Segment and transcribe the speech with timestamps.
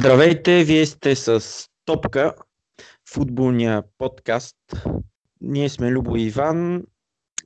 [0.00, 1.44] Здравейте, вие сте с
[1.84, 2.34] Топка,
[3.12, 4.56] футболния подкаст.
[5.40, 6.84] Ние сме Любо и Иван.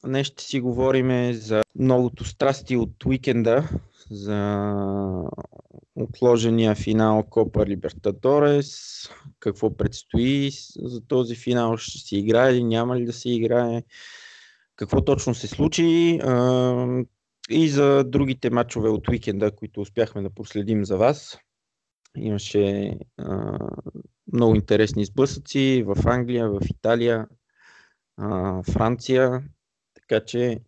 [0.07, 3.69] Днес ще си говорим за многото страсти от уикенда,
[4.11, 4.65] за
[5.97, 9.03] отложения финал Копа Либертадорес,
[9.41, 13.83] какво предстои за този финал, ще се играе или няма ли да се играе,
[14.77, 16.21] какво точно се случи
[17.51, 21.39] и за другите матчове от уикенда, които успяхме да проследим за вас.
[22.17, 23.59] Имаше а,
[24.33, 27.29] много интересни сблъсъци в Англия, в Италия,
[28.17, 29.43] а, Франция,
[29.95, 30.61] така че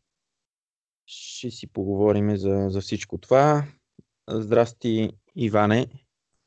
[1.07, 3.65] ще си поговорим за, за всичко това.
[4.30, 5.87] Здрасти, Иване.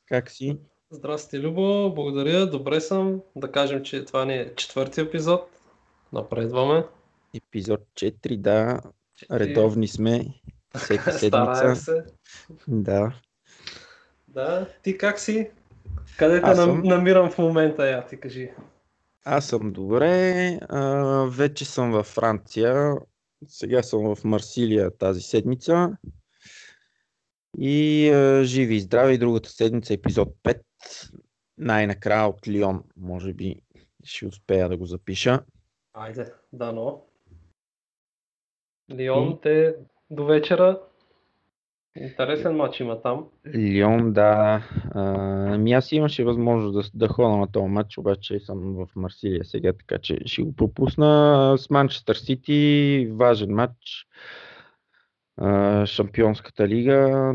[0.06, 0.58] Как си?
[0.90, 1.94] Здрасти, Любо.
[1.94, 2.46] Благодаря.
[2.46, 3.22] Добре съм.
[3.36, 5.50] Да кажем, че това ни е четвърти епизод.
[6.12, 6.84] Напредваме.
[7.34, 8.80] Епизод 4, да.
[9.30, 9.38] 4.
[9.38, 10.26] Редовни сме.
[10.76, 11.76] Всека седмица.
[11.76, 12.04] се.
[12.68, 13.12] Да.
[14.28, 14.68] Да.
[14.82, 15.50] Ти как си?
[16.18, 16.82] Къде те съм...
[16.82, 18.50] намирам в момента, я ти кажи.
[19.24, 20.58] Аз съм добре.
[20.68, 20.82] А,
[21.30, 22.94] вече съм във Франция.
[23.46, 25.96] Сега съм в Марсилия тази седмица.
[27.58, 30.60] И а, живи и здрави другата седмица, епизод 5.
[31.58, 32.84] Най-накрая от Лион.
[32.96, 33.60] Може би
[34.04, 35.40] ще успея да го запиша.
[35.94, 37.04] Айде, дано.
[38.90, 39.40] Лион и...
[39.40, 39.74] те
[40.10, 40.80] до вечера
[42.00, 43.24] Интересен матч има там.
[43.54, 44.62] Лион, да.
[44.94, 49.72] Ами аз имаше възможност да, да ходя на този матч, обаче съм в Марсилия сега,
[49.72, 51.54] така че ще го пропусна.
[51.58, 54.06] С Манчестър Сити, важен матч.
[55.84, 57.32] Шампионската лига.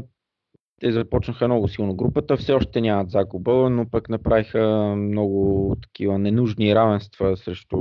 [0.81, 6.75] Те започнаха много силно групата, все още нямат загуба, но пък направиха много такива ненужни
[6.75, 7.77] равенства срещу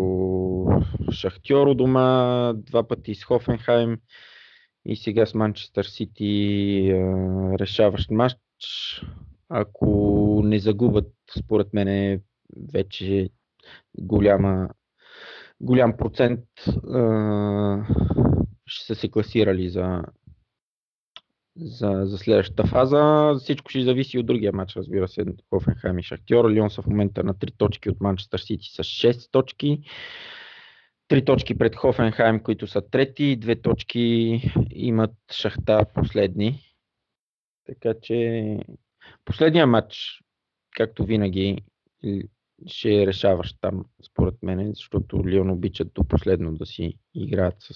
[1.12, 3.98] Шахтьор дома, два пъти с Хофенхайм
[4.86, 6.92] и сега с Манчестър Сити
[7.60, 8.38] решаващ матч.
[9.48, 12.20] Ако не загубят, според мен е
[12.72, 13.30] вече
[13.98, 14.68] голяма,
[15.60, 16.40] голям процент
[18.66, 20.02] ще са се класирали за,
[21.56, 23.34] за, за следващата фаза.
[23.38, 26.50] Всичко ще зависи от другия матч, разбира се, Хофенхайм и Шахтьор.
[26.50, 29.82] Лион са в момента на 3 точки от Манчестър Сити с 6 точки.
[31.12, 34.40] Три точки пред Хофенхайм, които са трети, две точки
[34.70, 36.60] имат Шахта последни.
[37.66, 38.58] Така че
[39.24, 40.22] последния матч,
[40.76, 41.58] както винаги,
[42.66, 47.74] ще е решаващ там, според мен, защото Лион обичат до последно да си играят с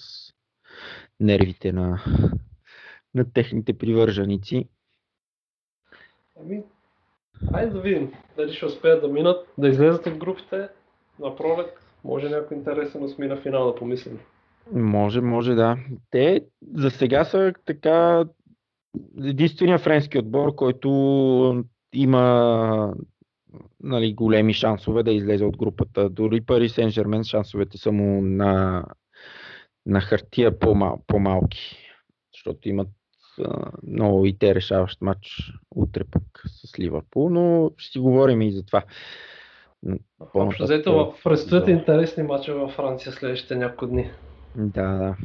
[1.21, 2.05] нервите на,
[3.15, 4.69] на техните привърженици.
[6.41, 6.63] Ами,
[7.53, 10.69] айде да видим дали ще успеят да минат, да излезат от групите
[11.19, 14.19] на пролет може някой интересен осми на финал да помислим.
[14.73, 15.79] Може, може да.
[16.11, 16.41] Те
[16.75, 18.25] за сега са така
[19.25, 21.65] единствения френски отбор, който
[21.95, 22.95] има
[23.83, 26.11] нали, големи шансове да излезе от групата.
[26.11, 28.85] Дори Пари Сен Жермен шансовете са му на,
[29.87, 31.77] на хартия по-мал, по-малки,
[32.35, 32.89] защото имат
[33.83, 38.67] много и те решаващ матч утре пък с Ливърпул, но ще си говорим и за
[38.67, 38.83] това.
[40.35, 41.71] Общо взето, предстоят да.
[41.71, 44.11] интересни мача във Франция следващите няколко дни.
[44.57, 45.17] Да, да.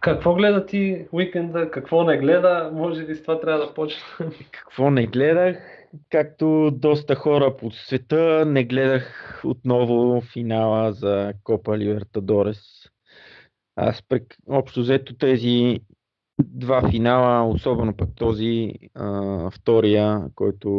[0.00, 2.70] Какво гледа ти уикенда, какво не гледа?
[2.72, 4.32] Може би с това трябва да почнем.
[4.50, 5.58] Какво не гледах?
[6.10, 12.60] Както доста хора по света, не гледах отново финала за Копа Ливертадорес.
[13.76, 14.36] Аз прек...
[14.48, 15.80] общо взето тези
[16.46, 20.70] два финала, особено пък този а, втория, който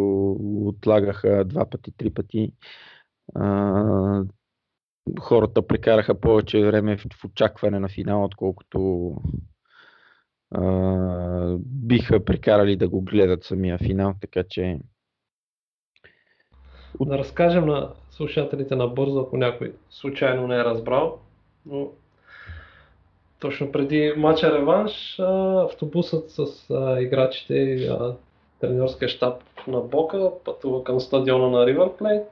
[0.68, 2.54] отлагаха два пъти, три пъти.
[3.36, 4.24] А,
[5.20, 9.12] хората прекараха повече време в, очакване на финал, отколкото
[10.52, 14.80] а, биха прекарали да го гледат самия финал, така че...
[17.02, 21.20] Да разкажем на слушателите на бързо, ако някой случайно не е разбрал,
[21.66, 21.92] но
[23.44, 25.20] точно преди матча реванш,
[25.70, 26.46] автобусът с
[27.00, 27.92] играчите и
[28.60, 32.24] тренерския щаб на Бока пътува към стадиона на Ривър Плейт.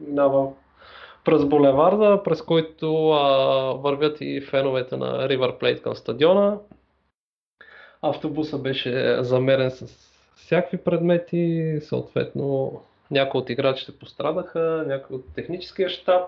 [0.00, 0.48] Минава
[1.24, 3.22] през булеварда, през който а,
[3.72, 6.58] вървят и феновете на Ривър Плейт към стадиона.
[8.02, 9.86] Автобуса беше замерен с
[10.36, 12.80] всякакви предмети, съответно
[13.10, 16.22] някои от играчите пострадаха, някои от техническия щаб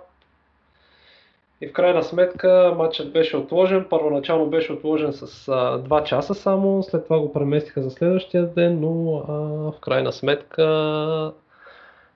[1.61, 3.87] и в крайна сметка матчът беше отложен.
[3.91, 8.81] Първоначално беше отложен с а, 2 часа само, след това го преместиха за следващия ден,
[8.81, 9.33] но а,
[9.73, 11.33] в крайна сметка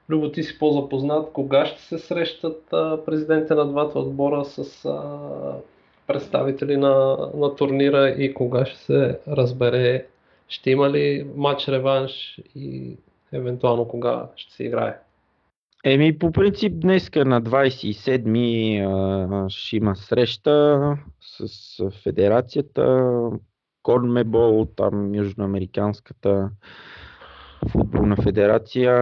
[0.08, 5.02] Любо, ти си по-запознат кога ще се срещат а, президентите на двата отбора с а,
[6.06, 10.06] представители на, на турнира и кога ще се разбере
[10.48, 12.96] ще има ли матч реванш и
[13.32, 14.98] евентуално кога ще се играе?
[15.86, 18.82] Еми, по принцип, днеска на 27-ми
[19.48, 20.80] ще има среща
[21.20, 23.12] с федерацията,
[23.82, 26.50] Конмебол, там Южноамериканската
[27.68, 28.92] футболна федерация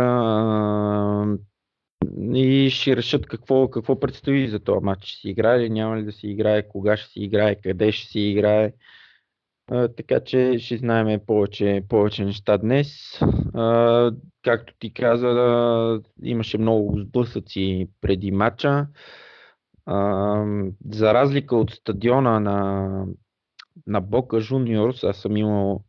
[2.34, 5.06] и ще решат какво, какво предстои за този матч.
[5.06, 8.10] Ще си играе ли, няма ли да си играе, кога ще си играе, къде ще
[8.10, 8.72] си играе.
[9.70, 13.20] А, така че ще знаем повече, повече неща днес.
[13.54, 14.12] А,
[14.42, 18.86] както ти каза, да, имаше много сблъсъци преди матча.
[19.86, 20.44] А,
[20.90, 23.06] за разлика от стадиона на,
[23.86, 25.84] на Бока Жуниорс, аз съм имал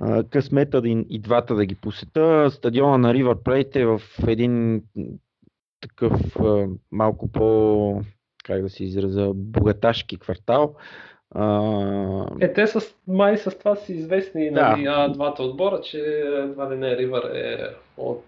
[0.00, 2.50] а, късмета да и, и двата да ги посета.
[2.50, 4.82] Стадиона на Ривър Плейт е в един
[5.80, 8.02] такъв а, малко по,
[8.44, 10.74] как да се израза, богаташки квартал.
[11.34, 12.26] А...
[12.40, 14.68] Е, те с, май с това си известни да.
[14.68, 15.98] нали, а, двата отбора, че
[16.36, 18.24] едва ли не Ривър е от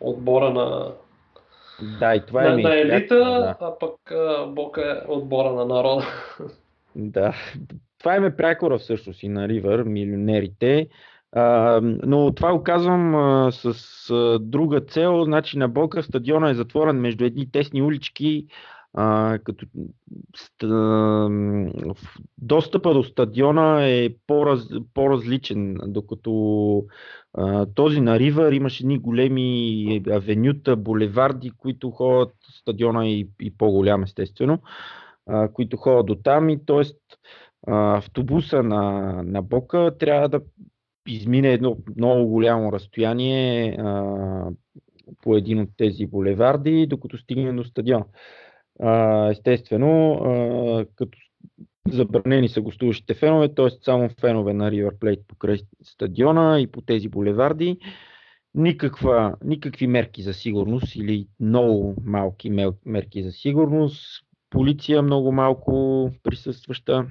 [0.00, 0.92] отбора на
[2.00, 3.56] да, и това на, е на елита, да.
[3.60, 6.06] а пък а, Бока е отбора на народа.
[6.96, 7.34] Да,
[7.98, 10.88] това е ме прякора всъщност и на Ривър, милионерите.
[11.32, 15.24] А, но това го казвам а, с а, друга цел.
[15.24, 18.46] Значи на Бока стадиона е затворен между едни тесни улички,
[18.94, 19.66] а, като
[20.36, 21.28] ст, а,
[22.38, 26.84] достъпа до стадиона е по-раз, по-различен, докато
[27.34, 34.02] а, този на Ривър имаше едни големи авенюта, булеварди, които ходят стадиона и, и по-голям
[34.02, 34.58] естествено,
[35.26, 36.82] а, които ходят до там и т.е.
[37.66, 40.40] автобуса на, на Бока трябва да
[41.08, 44.04] измине едно много голямо разстояние а,
[45.22, 48.04] по един от тези булеварди, докато стигне до стадиона.
[49.30, 51.18] Естествено, като
[51.88, 53.68] забранени са гостуващите фенове, т.е.
[53.82, 57.78] само фенове на River Plate покрай стадиона и по тези булеварди.
[58.54, 62.50] Никаква, никакви мерки за сигурност или много малки
[62.86, 64.26] мерки за сигурност.
[64.50, 67.06] Полиция много малко присъстваща.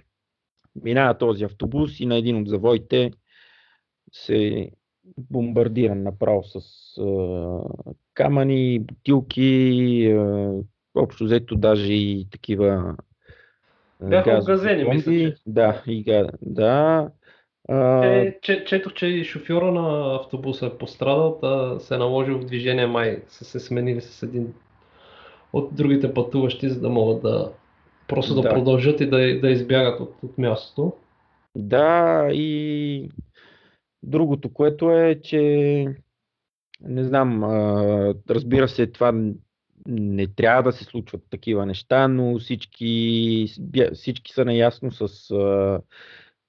[0.84, 3.12] Минава този автобус и на един от завоите
[4.12, 4.70] се
[5.18, 6.58] бомбардиран направо с
[7.02, 7.60] а,
[8.14, 10.54] камъни, бутилки, а,
[10.96, 12.96] общо взето даже и такива
[14.02, 15.36] Бяха обгазени, мисля, че.
[15.48, 17.10] Да, и, да.
[17.70, 18.06] А...
[18.06, 22.88] Е, че, четох, че шофьора на автобуса е пострадал, да се е наложил в движение,
[22.88, 24.54] май са се сменили с един
[25.54, 27.52] от другите пътуващи, за да могат да
[28.08, 30.94] просто да, да продължат и да, да избягат от, от мястото.
[31.56, 33.10] Да, и
[34.04, 35.86] другото, което е, че
[36.82, 37.44] не знам,
[38.30, 39.14] разбира се, това
[39.92, 43.46] не трябва да се случват такива неща, но всички,
[43.94, 45.82] всички са наясно с а,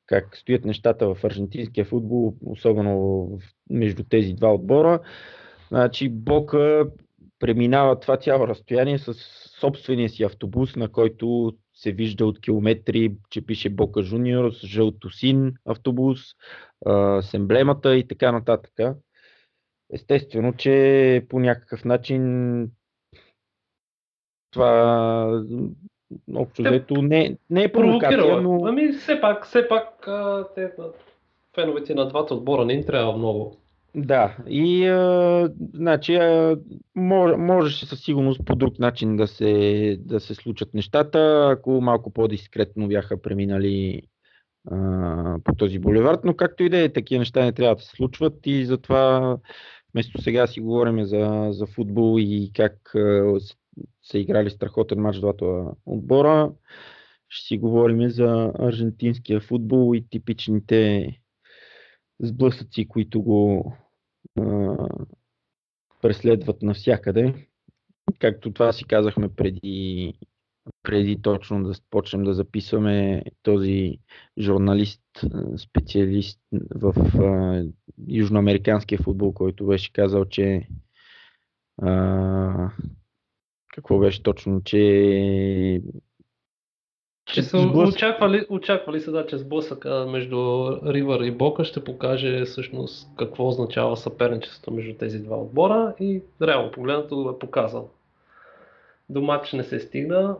[0.06, 3.28] как стоят нещата в аржентинския футбол, особено
[3.70, 5.00] между тези два отбора.
[5.68, 6.90] Значи Бока
[7.38, 9.14] преминава това цяло разстояние с
[9.60, 15.10] собствения си автобус, на който се вижда от километри, че пише Бока Жуниор, с жълто
[15.10, 16.20] син автобус,
[16.86, 18.96] а, с емблемата и така нататък.
[19.92, 22.70] Естествено, че по някакъв начин
[24.52, 25.44] това
[26.34, 28.66] общо взето не, не е провокация, но...
[28.66, 30.08] Ами все пак, все пак
[30.54, 30.70] те,
[31.54, 33.56] феновете на двата отбора не им трябва много.
[33.94, 36.56] Да, и а, значи, а,
[36.94, 42.12] мож, можеше със сигурност по друг начин да се, да се случат нещата, ако малко
[42.12, 44.02] по-дискретно бяха преминали
[44.70, 47.96] а, по този булевард, но както и да е, такива неща не трябва да се
[47.96, 49.36] случват и затова
[49.94, 53.38] вместо сега си говорим за, за футбол и как а,
[54.02, 56.52] са играли страхотен матч двата отбора.
[57.28, 61.08] Ще си говорим за аржентинския футбол и типичните
[62.20, 63.72] сблъсъци, които го
[64.40, 64.76] а,
[66.02, 67.48] преследват навсякъде.
[68.18, 70.14] Както това си казахме преди,
[70.82, 73.98] преди точно да почнем да записваме този
[74.38, 75.02] журналист,
[75.56, 76.40] специалист
[76.74, 77.64] в а,
[78.08, 80.68] южноамериканския футбол, който беше казал, че
[81.82, 82.70] а,
[83.72, 85.82] какво беше точно, че
[87.24, 93.10] че са очаквали, очаквали се да, че сблъсъка между Ривър и Бока ще покаже всъщност
[93.18, 97.90] какво означава съперничество между тези два отбора и реално погледнато го е показал.
[99.08, 100.36] До матч не се стигна.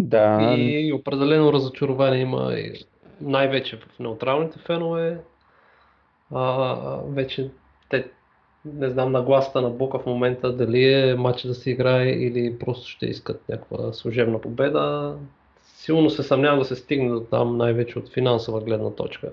[0.00, 0.54] Да.
[0.58, 2.84] И определено разочарование има и
[3.20, 5.20] най-вече в неутралните фенове.
[6.34, 6.74] А,
[7.08, 7.50] вече
[7.88, 8.10] те
[8.74, 12.88] не знам нагласата на Бока в момента дали е матч да се играе или просто
[12.88, 15.16] ще искат някаква служебна победа.
[15.62, 19.32] Силно се съмнявам да се стигне до там най-вече от финансова гледна точка.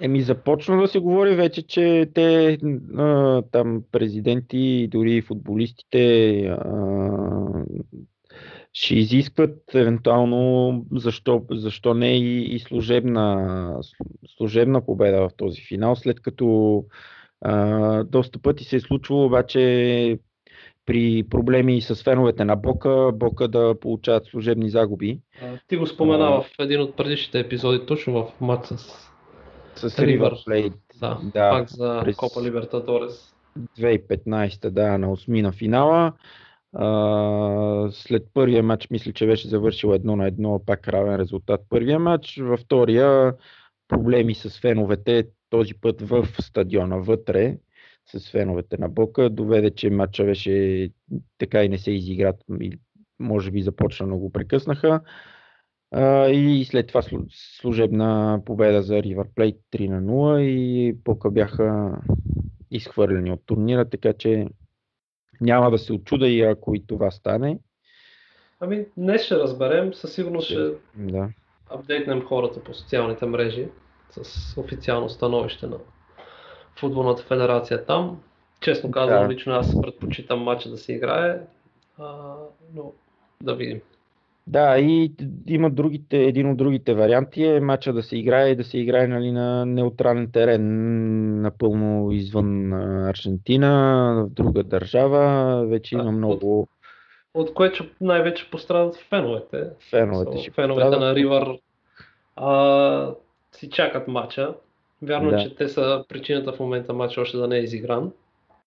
[0.00, 2.58] Еми започна да се говори вече, че те
[2.96, 6.84] а, там президенти, дори футболистите а,
[8.72, 13.78] ще изискват евентуално защо, защо не и, и служебна,
[14.36, 16.84] служебна победа в този финал, след като
[17.44, 20.18] а, доста пъти се е случвало обаче
[20.86, 25.20] при проблеми с феновете на Бока, Бока да получават служебни загуби.
[25.42, 29.98] А, ти го спомена а, в един от предишните епизоди, точно в матч с, с
[29.98, 30.72] Ривър Плейт.
[31.00, 32.16] Да, да, пак за през...
[32.16, 33.34] Копа Либертадорес.
[33.78, 36.12] 2015 да, на осмина финала.
[36.76, 41.98] Uh, след първия матч мисля, че беше завършил едно на едно, пак равен резултат първия
[41.98, 42.40] матч.
[42.42, 43.34] Във втория
[43.88, 47.58] проблеми с феновете, този път в стадиона вътре
[48.06, 50.90] с феновете на Бока, доведе, че матча беше
[51.38, 52.32] така и не се изигра,
[53.18, 55.00] може би започна, но го прекъснаха.
[56.32, 61.98] И след това служебна победа за River Plate 3 на 0 и Бока бяха
[62.70, 64.46] изхвърлени от турнира, така че
[65.40, 67.58] няма да се очуда и ако и това стане.
[68.60, 71.28] Ами, днес ще разберем, със сигурност ще да.
[71.70, 73.68] апдейтнем хората по социалните мрежи
[74.22, 75.76] с официално становище на
[76.78, 78.20] футболната федерация там.
[78.60, 79.34] Честно казвам, да.
[79.34, 81.40] лично аз предпочитам матча да се играе,
[81.98, 82.34] а,
[82.74, 82.92] но
[83.42, 83.80] да видим.
[84.46, 85.12] Да, и
[85.46, 89.06] има другите, един от другите варианти е матча да се играе и да се играе
[89.06, 92.72] нали, на неутрален терен, напълно извън
[93.08, 95.66] Аржентина, в друга държава.
[95.66, 96.60] Вече да, има много.
[96.60, 96.68] От,
[97.34, 99.64] от което най-вече пострадат феновете.
[99.90, 101.00] Феновете, ще феновете пострадат.
[101.00, 101.58] на Ривър
[102.36, 103.14] а,
[103.56, 104.54] си чакат матча.
[105.02, 105.38] Вярно, да.
[105.38, 108.12] че те са причината в момента матч още да не е изигран.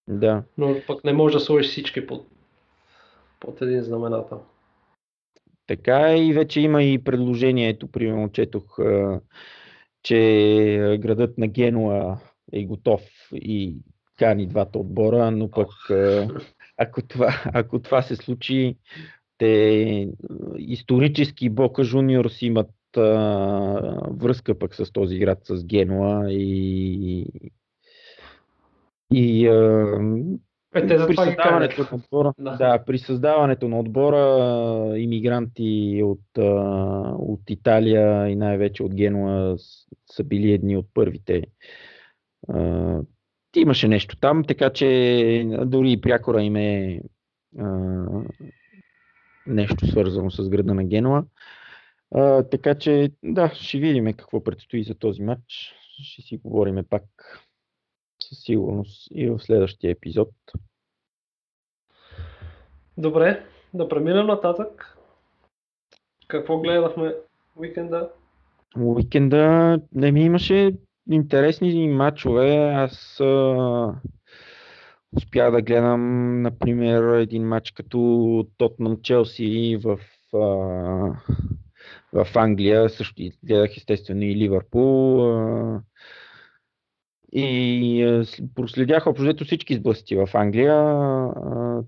[0.07, 0.43] Да.
[0.57, 2.27] Но пък не може да сложиш всички под,
[3.39, 4.41] под един знаменател.
[5.67, 8.77] Така и вече има и предложението, примерно четох,
[10.03, 12.17] че градът на Генуа
[12.53, 13.01] е готов
[13.33, 13.75] и
[14.17, 15.69] кани двата отбора, но пък
[16.77, 18.77] ако това, ако това се случи,
[19.37, 20.09] те
[20.57, 22.67] исторически Бока Жуниорс имат
[22.97, 23.01] а,
[24.11, 27.25] връзка пък с този град, с Генуа и,
[29.11, 29.99] и а,
[30.75, 32.55] е, те при създаването на отбора, да.
[32.55, 36.37] да, при създаването на отбора иммигранти от,
[37.19, 39.55] от Италия и най-вече от Генуа
[40.11, 41.43] са били едни от първите.
[43.55, 47.01] Имаше нещо там, така че дори и прякора им е
[49.47, 51.23] нещо свързано с града на Генуа.
[52.15, 55.73] А, така че, да, ще видим какво предстои за този матч.
[56.03, 57.03] Ще си говорим пак
[58.23, 60.29] със сигурност и в следващия епизод.
[62.97, 64.97] Добре, да преминем нататък.
[66.27, 67.15] Какво гледахме
[67.55, 68.09] уикенда?
[68.77, 70.71] Уикенда не ми имаше
[71.11, 72.55] интересни матчове.
[72.57, 73.95] Аз а,
[75.17, 79.99] успях да гледам, например, един матч като Тотнам Челси в,
[80.33, 80.39] а,
[82.13, 82.89] в Англия.
[82.89, 85.19] Също гледах естествено и Ливърпул.
[87.31, 88.23] И
[88.55, 90.95] проследях общо всички сблъсти в Англия,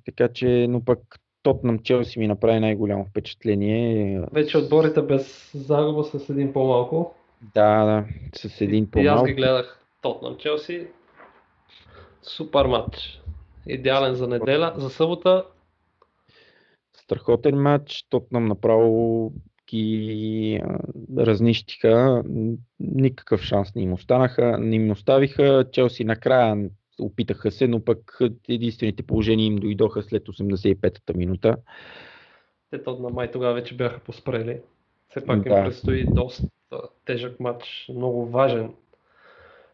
[0.05, 0.99] така че, но пък
[1.43, 4.21] Тотнам Челси ми направи най-голямо впечатление.
[4.33, 7.15] Вече отборите без загуба с един по-малко.
[7.53, 9.19] Да, да, с един по-малко.
[9.19, 10.87] И аз ги гледах Тотнам Челси.
[12.21, 13.21] Супер матч.
[13.67, 15.45] Идеален за неделя, за събота.
[16.97, 18.05] Страхотен матч.
[18.09, 19.31] Тотнам направо
[19.69, 20.61] ги
[21.17, 22.23] разнищиха.
[22.79, 25.65] Никакъв шанс не им останаха, не им оставиха.
[25.71, 31.55] Челси накрая опитаха се, но пък единствените положения им дойдоха след 85-та минута.
[32.71, 34.61] Те то на май тогава вече бяха поспрели.
[35.09, 35.49] Все пак да.
[35.49, 36.47] им предстои доста
[37.05, 38.73] тежък матч, много важен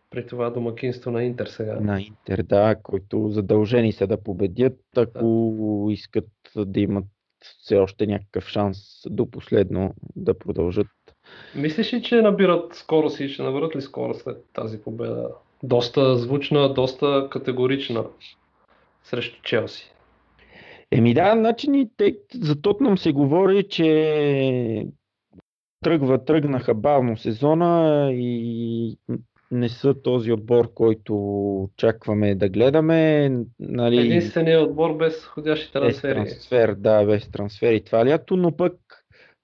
[0.09, 1.79] при това домакинство на Интер сега.
[1.79, 5.53] На Интер, да, който задължени са да победят, ако
[5.87, 5.93] да.
[5.93, 7.05] искат да имат
[7.59, 10.87] все още някакъв шанс до последно да продължат.
[11.55, 15.29] Мислиш ли, че набират скорост и ще наберат ли скорост след тази победа?
[15.63, 18.05] Доста звучна, доста категорична
[19.03, 19.91] срещу Челси.
[20.91, 24.87] Еми да, значи те, за Тотнам се говори, че
[25.83, 28.97] тръгва, тръгнаха бавно сезона и
[29.55, 31.15] не са този отбор, който
[31.63, 33.29] очакваме да гледаме.
[33.59, 36.19] Нали, Единственият отбор без ходящи трансфери.
[36.19, 38.73] Без трансфер, да, без трансфери това лято, но пък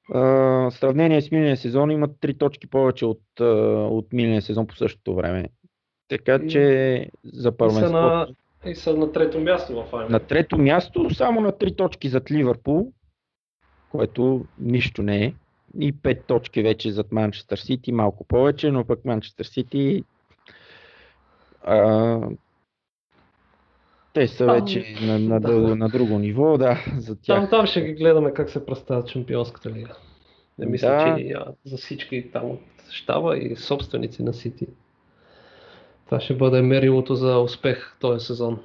[0.10, 3.22] в сравнение с миналия сезон имат три точки повече от,
[3.89, 5.46] от миналия сезон по същото време.
[6.08, 7.94] Така че за първенство...
[7.94, 8.27] На...
[8.65, 10.10] И са на трето място в Аймер.
[10.10, 12.91] На трето място, само на три точки зад Ливърпул,
[13.91, 15.34] което нищо не е.
[15.80, 20.04] И 5 точки вече зад Манчестър Сити, малко повече, но пък Манчестър Сити
[21.63, 22.20] а,
[24.13, 25.51] те са вече на, на, да.
[25.51, 27.40] на, на друго ниво, да, за тях.
[27.40, 29.96] Там, там ще ги гледаме как се представят Чемпионската лига.
[30.60, 31.16] Не мисля, да.
[31.18, 34.68] че а, за всички там от щаба и собственици на Сити.
[36.06, 38.60] Това ще бъде мерилото за успех този сезон.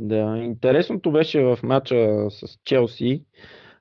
[0.00, 3.22] Да, интересното беше в матча с Челси.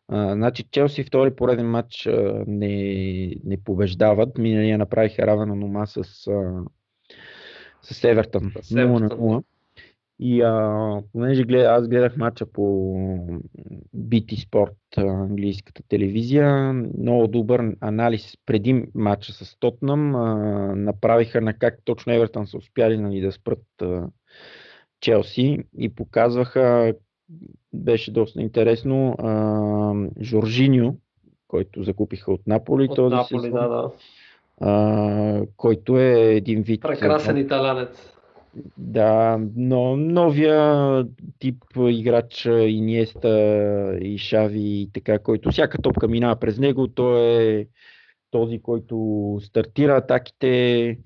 [0.07, 4.37] А, значи Челси втори пореден матч а, не, не побеждават.
[4.37, 5.97] Миналия направиха равена нома с,
[6.27, 6.63] а,
[7.81, 8.43] с Евертън.
[8.43, 9.43] 0 на 0.
[10.19, 12.61] И а, понеже глед, аз гледах матча по
[13.95, 20.15] BT Sport, английската телевизия, много добър анализ преди матча с Тотнам.
[20.15, 20.25] А,
[20.75, 24.07] направиха на как точно Евертън са успяли нали, да спрат а,
[25.01, 26.93] Челси и показваха,
[27.77, 30.95] беше доста интересно, а, Жоржиньо,
[31.47, 33.91] който закупиха от Наполи от този Наполи, сезон, да, да.
[34.61, 36.81] А, който е един вид...
[36.81, 38.13] Прекрасен италянец.
[38.77, 41.05] Да, но новия
[41.39, 43.29] тип играч Иниеста
[44.01, 47.67] и Шави и така, който всяка топка минава през него, той е
[48.31, 50.97] този, който стартира атаките,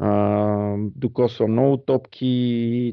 [0.00, 2.92] а, докосва много топки,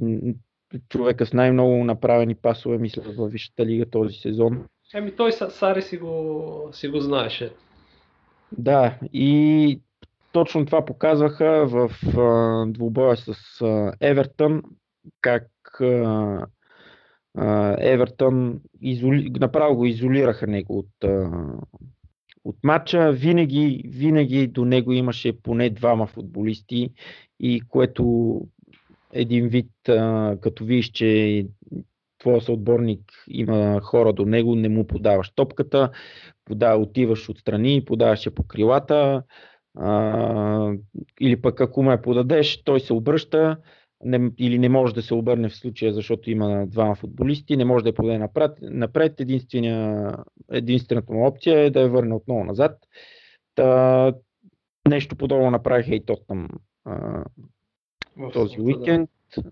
[0.89, 4.65] човека с най-много направени пасове, мисля, в Висшата лига този сезон.
[4.93, 7.53] Еми той Сари си го, си го знаеше.
[8.57, 9.79] Да, и
[10.31, 14.61] точно това показваха в а, двубоя с а, Евертън,
[15.21, 15.47] как
[15.81, 16.45] а,
[17.37, 19.31] а, Евертън изоли...
[19.39, 21.29] направо го изолираха него от, а,
[22.43, 23.11] от матча.
[23.11, 26.89] Винаги, винаги до него имаше поне двама футболисти
[27.39, 28.33] и което
[29.13, 31.45] един вид, а, като видиш, че
[32.19, 35.91] твоя съотборник има хора до него, не му подаваш топката,
[36.45, 39.23] подава, отиваш отстрани, подаваш я по крилата,
[39.77, 40.73] а,
[41.21, 43.57] или пък ако ме подадеш, той се обръща
[44.03, 47.83] не, или не може да се обърне в случая, защото има двама футболисти, не може
[47.83, 48.51] да я подаде напред.
[48.61, 49.19] напред
[50.51, 52.77] единствената му опция е да я върне отново назад.
[53.55, 54.13] Та,
[54.89, 56.49] нещо подобно направиха и Тотнам
[58.33, 59.09] този уикенд.
[59.37, 59.43] Да.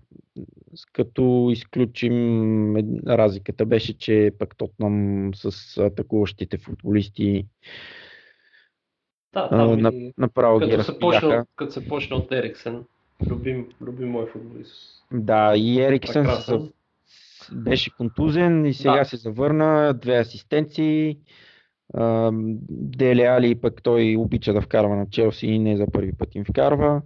[0.92, 7.46] Като изключим разликата беше, че пък Тотнам с атакуващите футболисти
[9.32, 10.12] да, там на, и...
[10.18, 12.84] направо като ги се, почна, като се почна от Ериксен,
[13.26, 15.04] любим, любим мой футболист.
[15.12, 16.58] Да, и Ериксен се,
[17.52, 19.04] беше контузен и сега да.
[19.04, 21.18] се завърна, две асистенции.
[22.70, 26.44] Деле Али пък той обича да вкарва на Челси и не за първи път им
[26.44, 27.02] вкарва.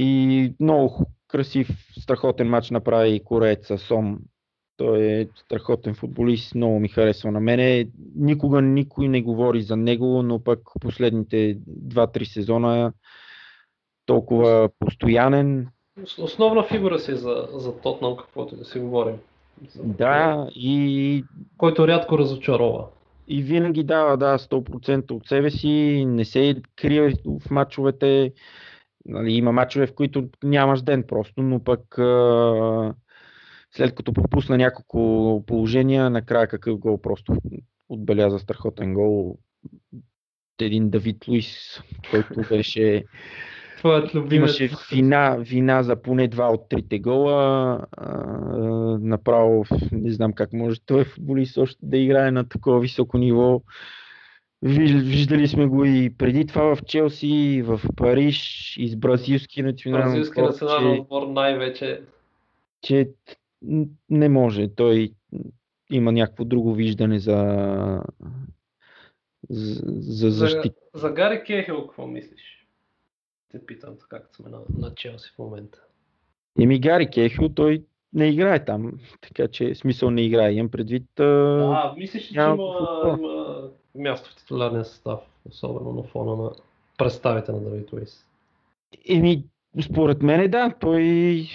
[0.00, 1.68] И много красив,
[2.00, 4.18] страхотен матч направи корееца Сом
[4.76, 7.88] той е страхотен футболист, много ми харесва на мене.
[8.16, 12.90] Никога никой не говори за него, но пък последните 2-3 сезона е
[14.06, 15.68] толкова постоянен.
[16.18, 19.16] Основна фигура си за, за Тотнам, каквото да си говорим.
[19.68, 19.82] За...
[19.82, 21.24] Да, и...
[21.56, 22.84] Който рядко разочарова.
[23.28, 28.32] И винаги дава да, 100% от себе си, не се крие в матчовете.
[29.06, 31.80] Нали, има матчове, в които нямаш ден просто, но пък
[33.74, 37.36] след като пропусна няколко положения, накрая какъв гол просто
[37.88, 39.38] отбеляза страхотен гол.
[40.60, 41.80] Един Давид Луис,
[42.10, 43.04] който беше
[43.78, 44.60] Твоят любимец.
[44.60, 47.80] Имаше вина, вина за поне два от трите гола.
[47.92, 48.16] А,
[49.00, 53.62] направо не знам как може той футболист още да играе на такова високо ниво.
[54.62, 60.40] Виждали сме го и преди това в Челси, в Париж и с бразилски национален Бразилски
[60.40, 62.02] национален отбор най-вече.
[62.82, 63.10] Че
[64.10, 64.68] не може.
[64.74, 65.12] Той
[65.90, 67.36] има някакво друго виждане за,
[69.50, 70.80] за, за защита.
[70.94, 72.66] За, за Гари Кехел какво мислиш?
[73.50, 75.82] Те питам, както сме на, на Челси в момента.
[76.60, 80.52] Еми Гари Кехил, той не играе там, така че смисъл не играе.
[80.52, 81.20] Имам предвид...
[81.20, 82.56] А, мислиш, че има,
[83.04, 86.50] има място в титулярния състав, особено на фона на
[86.98, 88.24] представите на Давид Луис?
[89.08, 89.44] Еми,
[89.82, 91.46] според мен да, той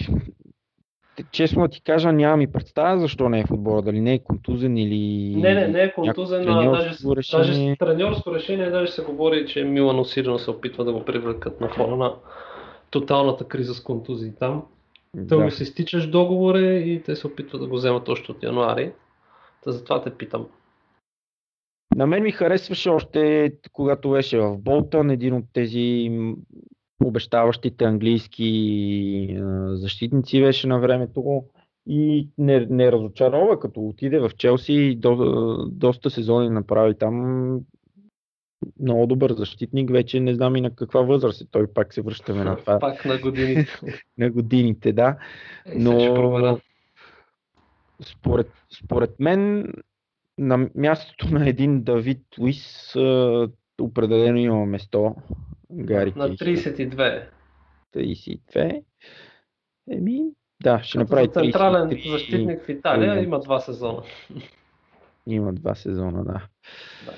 [1.32, 3.82] честно да ти кажа, нямам и представа защо не е футбола.
[3.82, 5.34] Дали не е контузен или...
[5.36, 7.44] Не, не, не е контузен, а даже, решение...
[7.44, 11.68] даже треньорско решение, даже се говори, че Милан усилено се опитва да го привлекат на
[11.68, 12.14] фона на
[12.90, 14.62] тоталната криза с контузии там.
[15.28, 15.50] Той да.
[15.50, 18.92] се стичаш договора и те се опитват да го вземат още от януари.
[19.64, 20.46] Та затова те питам.
[21.94, 26.10] На мен ми харесваше още, когато беше в Болтън, един от тези
[27.04, 31.42] обещаващите английски защитници беше на времето
[31.86, 35.16] и не, не разочарова, като отиде в Челси и до,
[35.70, 37.60] доста сезони направи там.
[38.80, 41.46] много добър защитник, вече не знам и на каква възраст е.
[41.50, 42.78] Той пак се връщаме на това.
[42.80, 43.80] Пак на годините.
[44.18, 45.16] на годините, да.
[45.76, 46.58] Но
[48.02, 48.50] според,
[48.84, 49.72] според мен
[50.38, 52.94] на мястото на един Давид Луис
[53.80, 55.14] определено има место.
[55.72, 57.24] Гари на 32.
[57.96, 58.82] 32.
[59.90, 60.20] Еми,
[60.62, 61.32] да, ще направи.
[61.32, 62.10] Централен 33...
[62.10, 64.02] защитник в Италия има два сезона.
[65.26, 66.48] Има два сезона, да.
[67.06, 67.12] да.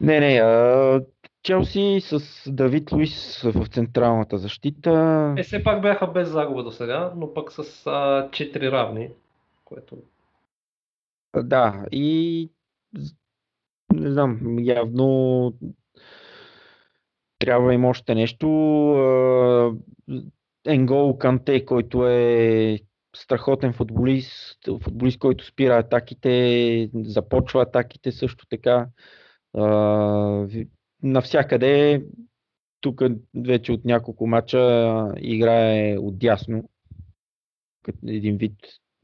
[0.00, 1.04] Не, не, а,
[1.42, 5.34] Челси с Давид Луис в централната защита.
[5.38, 9.10] Е, все пак бяха без загуба до сега, но пък с а, 4 равни,
[9.64, 9.96] което...
[11.42, 12.50] Да, и
[13.94, 15.52] не знам, явно
[17.38, 18.46] трябва им още нещо.
[20.66, 22.78] Енгол Канте, който е
[23.16, 28.86] страхотен футболист, футболист, който спира атаките, започва атаките също така.
[31.02, 32.04] Навсякъде,
[32.80, 33.02] тук
[33.34, 36.68] вече от няколко мача играе отдясно,
[38.06, 38.56] един вид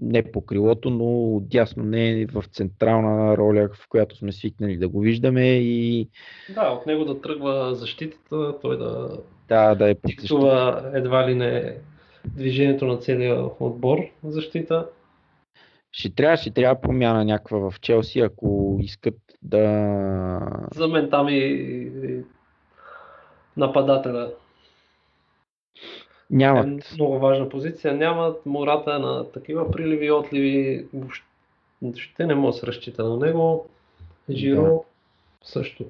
[0.02, 5.00] не по крилото, но отдясно не в централна роля, в която сме свикнали да го
[5.00, 5.48] виждаме.
[5.48, 6.08] И...
[6.54, 11.76] Да, от него да тръгва защитата, той да, да, да е диктува едва ли не
[12.24, 14.86] движението на целия отбор защита.
[15.92, 20.40] Ще трябва, ще трябва промяна някаква в Челси, ако искат да...
[20.74, 22.22] За мен там и
[23.56, 24.30] нападателя
[26.32, 26.66] Нямат.
[26.66, 27.94] Е много важна позиция.
[27.94, 30.86] Нямат мората на такива приливи и отливи.
[31.82, 33.66] Въобще не може да се разчита на него.
[34.30, 34.78] Жиро да.
[35.48, 35.84] също.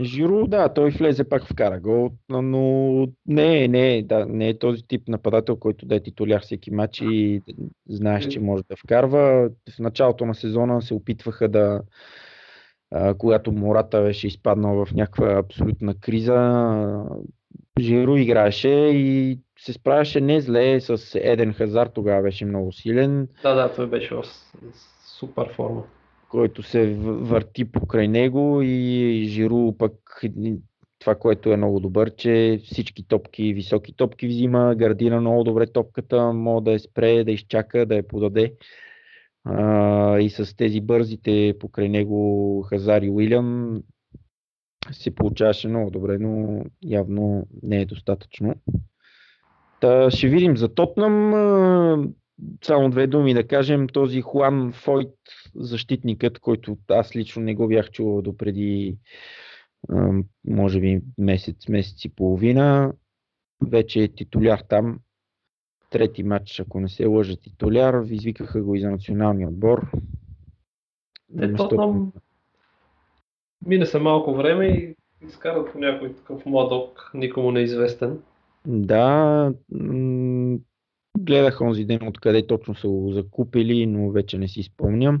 [0.00, 4.82] Жиро, да, той влезе пак в кара гол, но не, не, да, не е този
[4.86, 7.42] тип нападател, който да е титуляр всеки матч и
[7.88, 9.50] знаеш, че може да вкарва.
[9.76, 11.80] В началото на сезона се опитваха да,
[13.18, 16.34] когато Мората беше изпаднал в някаква абсолютна криза,
[17.80, 23.28] Жиро играеше и се справяше не зле с Еден Хазар, тогава беше много силен.
[23.42, 24.22] Да, да, той беше в
[25.18, 25.82] супер форма.
[26.28, 30.22] Който се върти покрай него и Жиро пък
[30.98, 36.32] това, което е много добър, че всички топки, високи топки взима, гардира много добре топката,
[36.32, 38.54] може да я спре, да изчака, да я подаде.
[39.44, 43.80] А, и с тези бързите покрай него Хазар и Уилям
[44.90, 48.54] се получаваше много добре, но явно не е достатъчно.
[49.80, 52.14] Та ще видим за Тотнам.
[52.64, 55.14] Само две думи да кажем, този Хуан Фойт,
[55.54, 58.98] защитникът, който аз лично не го бях чувал до преди
[60.48, 62.92] може би месец, месец и половина,
[63.66, 65.00] вече е титуляр там.
[65.90, 69.90] Трети матч, ако не се лъжа титуляр, извикаха го и за националния отбор.
[71.40, 72.12] Е, Тотнам
[73.66, 74.96] Мине се малко време и
[75.26, 78.18] изкарат по някой такъв младок, никому неизвестен.
[78.66, 79.52] Да,
[81.18, 85.20] гледах онзи ден откъде точно са го закупили, но вече не си спомням.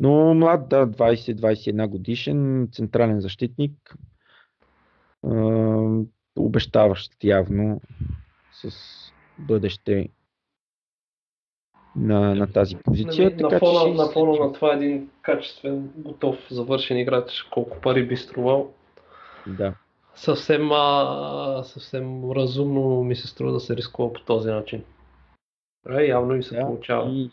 [0.00, 3.96] Но млад, да, 20-21 годишен, централен защитник,
[6.36, 7.80] обещаващ явно
[8.52, 8.70] с
[9.38, 10.08] бъдеще
[11.96, 13.24] на, на тази позиция.
[13.24, 17.80] Нали, така, на, фона, че на фона на това един качествен, готов, завършен играч, колко
[17.80, 18.72] пари би струвал.
[19.46, 19.74] Да.
[20.14, 24.84] Съвсем, а, съвсем разумно ми се струва да се рискува по този начин.
[25.90, 27.10] Е, явно и се да, получава.
[27.10, 27.30] И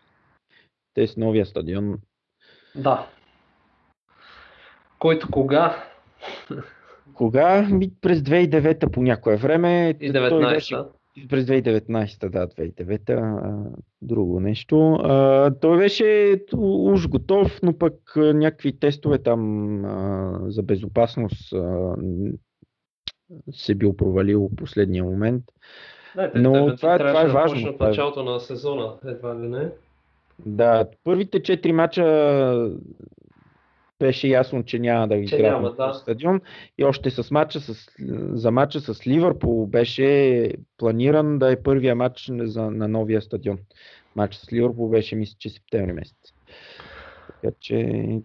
[0.94, 2.00] те с новия стадион.
[2.76, 3.08] Да.
[5.00, 5.84] Който кога?
[7.14, 7.68] Кога?
[8.02, 9.96] През 2009 по някое време.
[10.00, 10.78] И 19 той беше,
[11.30, 13.66] през 2019, да, 2009,
[14.02, 14.94] друго нещо.
[14.94, 21.96] А, той беше уж готов, но пък някакви тестове там а, за безопасност а,
[23.52, 25.44] се бил провалил в последния момент.
[26.16, 27.70] Да, но те, това, това е важно.
[27.70, 29.70] От е началото на сезона, едва ли не.
[30.46, 32.04] Да, първите 4 мача
[34.06, 35.94] беше ясно, че няма да играе на да.
[35.94, 36.42] стадион.
[36.78, 37.90] И още с матча, с,
[38.34, 43.58] за матча с Ливърпул беше планиран да е първия матч за, на новия стадион.
[44.16, 46.18] Матч с Ливърпул беше, мисля, че септември месец.
[47.42, 47.76] Така че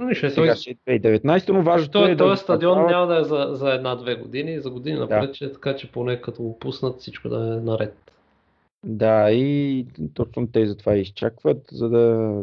[0.00, 2.90] но ще сега ще е 2019, но важното той, е този да стадион да...
[2.90, 5.32] няма да е за, за една-две години, за години напред, да.
[5.32, 7.96] че, така че поне като го пуснат всичко да е наред.
[8.84, 12.34] Да, и точно те затова изчакват, за да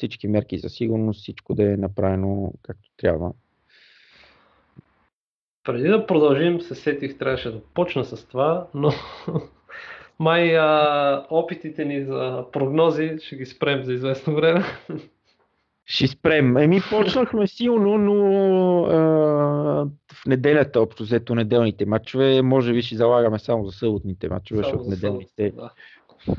[0.00, 3.32] всички мерки за сигурност, всичко да е направено както трябва.
[5.64, 8.92] Преди да продължим, се сетих, трябваше да почна с това, но
[10.18, 14.64] май а, опитите ни за прогнози ще ги спрем за известно време.
[15.86, 16.56] Ще спрем.
[16.56, 18.14] Еми, почнахме силно, но
[18.84, 18.98] а,
[20.14, 24.64] в неделята, общо взето неделните матчове, може би ще залагаме само за съботните матчове, Само
[24.64, 25.50] защото за неделните...
[25.50, 25.74] събота,
[26.26, 26.34] Да.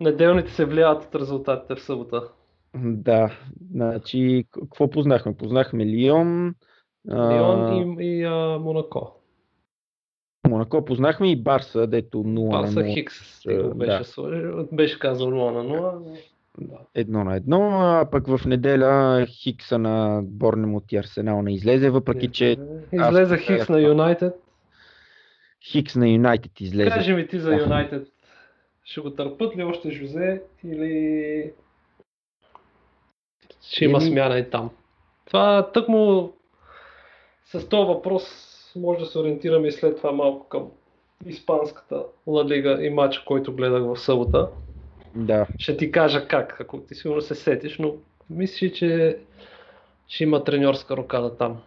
[0.00, 2.22] Неделните се влияят от резултатите в събота.
[2.74, 3.38] Да,
[3.72, 5.36] значи, какво познахме?
[5.36, 6.54] Познахме Лион,
[7.10, 9.16] а, Лион и, и а, Монако.
[10.48, 13.74] Монако познахме и Барса, дето 0 Барса на 0, Хикс ти го да.
[13.74, 14.68] беше сложил.
[14.72, 15.98] Беше казал 0 на 0.
[15.98, 16.16] но-
[16.58, 16.78] Да.
[16.94, 22.28] едно на едно, а пък в неделя Хикса на Борнемут и Арсенал не излезе, въпреки
[22.28, 22.56] че
[22.92, 24.34] Излезе аз- Хикс на Юнайтед.
[25.64, 26.90] Хикс на Юнайтед излезе.
[26.90, 27.54] Кажи ми ти за.
[27.54, 28.08] Юнайтед.
[28.84, 31.52] Ще го търпат ли още Жозе или
[33.62, 34.70] ще има смяна и там?
[35.24, 36.32] Това тъкмо
[37.44, 38.24] с този въпрос
[38.76, 40.70] може да се ориентираме и след това малко към
[41.26, 44.48] Испанската Ла Лига и матча, който гледах в събота.
[45.14, 47.94] Да, Ще ти кажа как, ако ти сигурно се сетиш, но
[48.30, 49.18] мисля, че
[50.08, 51.60] ще има треньорска рокада там.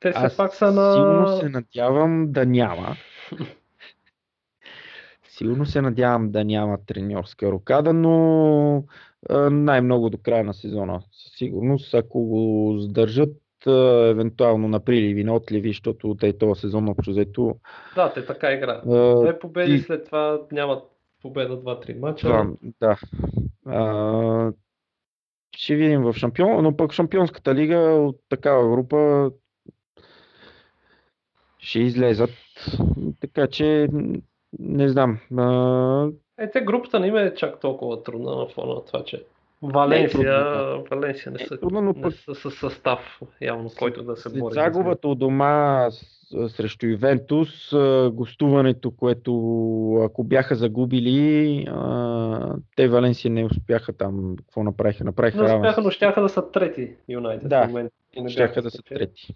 [0.00, 0.92] Те аз пак са на...
[0.92, 2.96] сигурно се надявам да няма.
[5.28, 8.84] Сигурно се надявам да няма треньорска рокада, но
[9.50, 11.02] най-много до края на сезона.
[11.12, 13.36] Със сигурност, ако го сдържат
[14.10, 17.56] евентуално на приливи, на отливи, защото те този сезон общо взето
[17.94, 18.84] Да, те така играят.
[19.20, 20.82] Две победи, и- след това нямат
[21.22, 22.26] победа 2-3 мача.
[22.26, 22.46] Това,
[22.80, 22.98] да.
[23.66, 24.52] А,
[25.56, 29.30] ще видим в шампион, но пък шампионската лига от такава група
[31.58, 32.30] ще излезат.
[33.20, 33.88] Така че
[34.58, 35.18] не знам.
[35.36, 36.08] А,
[36.38, 39.24] Е, те групата не им е чак толкова трудна на фона на това, че
[39.62, 44.02] Валенсия, трудно, Валенсия не е са, трудно, но не пък са със състав, явно, който
[44.02, 44.54] да се след бори.
[44.54, 46.14] за загубата от дома с-
[46.48, 49.32] срещу Ювентус, а, гостуването, което
[50.04, 51.66] ако бяха загубили,
[52.76, 54.34] те Валенсия не успяха там.
[54.38, 55.04] Какво направиха?
[55.04, 57.94] Направиха Не успяха, с- но щяха да са трети Юнайтед Да, в момента.
[58.16, 59.34] не щяха да са трети.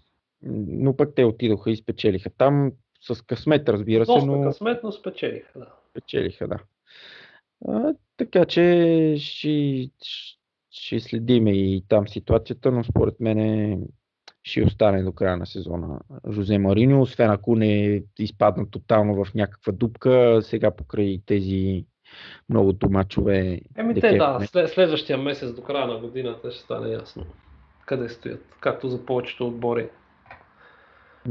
[0.67, 2.29] Но пък те отидоха и спечелиха.
[2.29, 5.59] Там с късмет, разбира се, Доста но късмет, но спечелиха.
[5.59, 5.67] Да.
[5.89, 6.57] спечелиха, да.
[7.67, 9.89] А, така че ще,
[10.71, 13.81] ще следиме и там ситуацията, но според мен
[14.43, 15.99] ще остане до края на сезона
[16.31, 21.85] Жозе Мариньо, освен ако не изпадна тотално в някаква дупка, сега покрай тези
[22.49, 23.61] многото мачове.
[23.77, 27.25] Еми те, да, след, следващия месец до края на годината ще стане ясно
[27.89, 28.45] къде стоят.
[28.59, 29.89] Както за повечето отбори.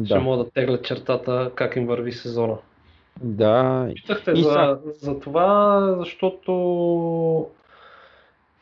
[0.05, 2.59] Ще да, могат да теглят чертата как им върви сезона.
[3.23, 7.51] Да, Питахте И за, са- за това, защото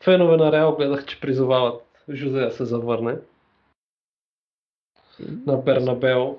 [0.03, 3.15] фенове на Реал гледах, че призовават Жозе да се завърне
[5.45, 6.35] на Бернабео.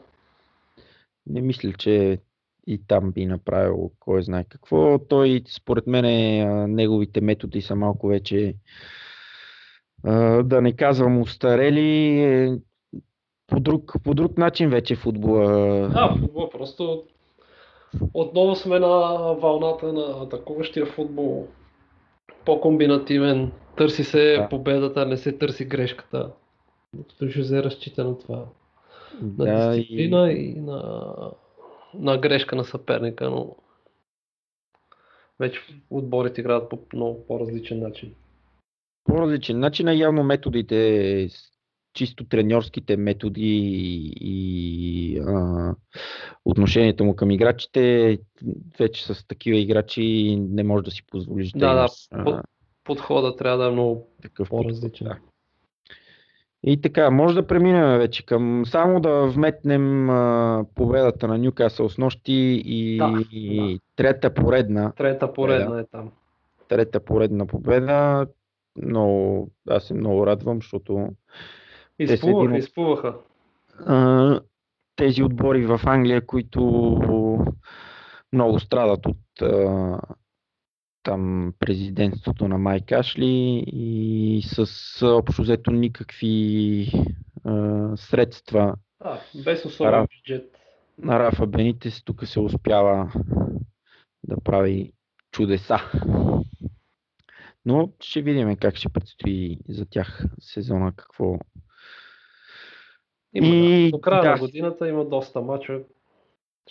[1.27, 2.19] Не мисля, че
[2.67, 4.99] и там би направил кой знае какво.
[4.99, 8.55] Той, според мен, а, неговите методи са малко вече,
[10.05, 12.59] а, да не казвам устарели, е,
[13.47, 15.89] по друг, по друг начин вече футбола.
[15.89, 17.05] Да, футбол просто
[18.14, 18.88] отново сме на
[19.33, 21.48] вълната на атакуващия футбол.
[22.44, 24.48] По-комбинативен, търси се Да.
[24.48, 26.31] победата, не се търси грешката.
[26.94, 28.44] Докато Жозе разчита на това.
[29.22, 31.03] На да, и, дисциплина и на,
[31.94, 33.57] на грешка на съперника, но
[35.40, 38.14] вече отборите играят по много по-различен начин.
[39.05, 41.29] по различен начин, а явно методите,
[41.99, 43.63] чисто треньорските методи
[44.21, 45.75] и а,
[46.45, 48.19] отношението му към играчите,
[48.79, 52.43] вече с такива играчи не може да си позволиш да, Да, да, имаш по- а,
[52.85, 55.07] Подходът трябва да е много такъв по-различен.
[55.07, 55.19] да.
[56.63, 61.99] И така, може да преминем вече към само да вметнем а, победата на Нюкасъл с
[61.99, 62.33] нощи
[62.67, 66.11] и, Да, и трета поредна, Трета поредна е там.
[66.69, 68.27] трета поредна победа.
[68.83, 71.09] Но аз се много радвам, защото
[71.99, 73.15] Изплуваха, един изплуваха.
[73.87, 74.41] а,
[74.97, 76.61] тези отбори в Англия, които
[78.33, 80.01] много страдат от а,
[81.03, 86.87] там президентството на Майк Ашли и с общо взето никакви
[87.45, 90.07] а, средства А, без особен Ара.
[90.07, 90.57] бюджет.
[90.99, 93.13] на Рафа Бенитес тук се успява
[94.25, 94.93] да прави
[95.33, 95.79] чудеса.
[97.65, 101.39] Но ще видим как ще предстои за тях сезона, какво.
[103.35, 103.91] Има, И, да.
[103.91, 104.31] До края да.
[104.31, 105.85] на годината има доста мачове.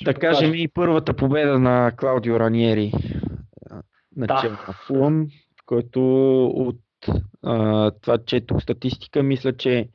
[0.04, 2.92] Да кажем и първата победа на Клаудио Раниери
[4.16, 4.56] на
[4.88, 5.28] Фулъм,
[5.66, 6.02] който
[6.46, 6.80] от
[7.44, 9.90] а, това четох статистика, мисля, че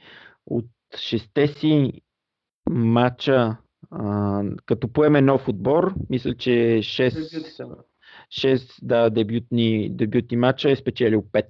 [0.46, 1.92] от шесте си
[2.70, 3.56] матча,
[3.90, 6.50] а, като поеме нов отбор, мисля, че
[6.82, 7.76] 6, Дебютите на-
[8.30, 11.46] 6 да, дебютни, дебютни матча е спечелил 5.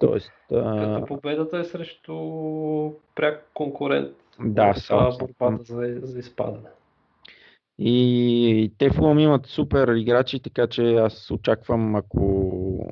[0.00, 0.60] Тоест, Като
[0.94, 2.14] а, победата е срещу
[3.14, 5.26] пряк конкурент да, Саутхемптън.
[5.48, 6.68] борбата за, за изпадане.
[7.78, 12.86] И те Фулъм имат супер играчи, така че аз очаквам, ако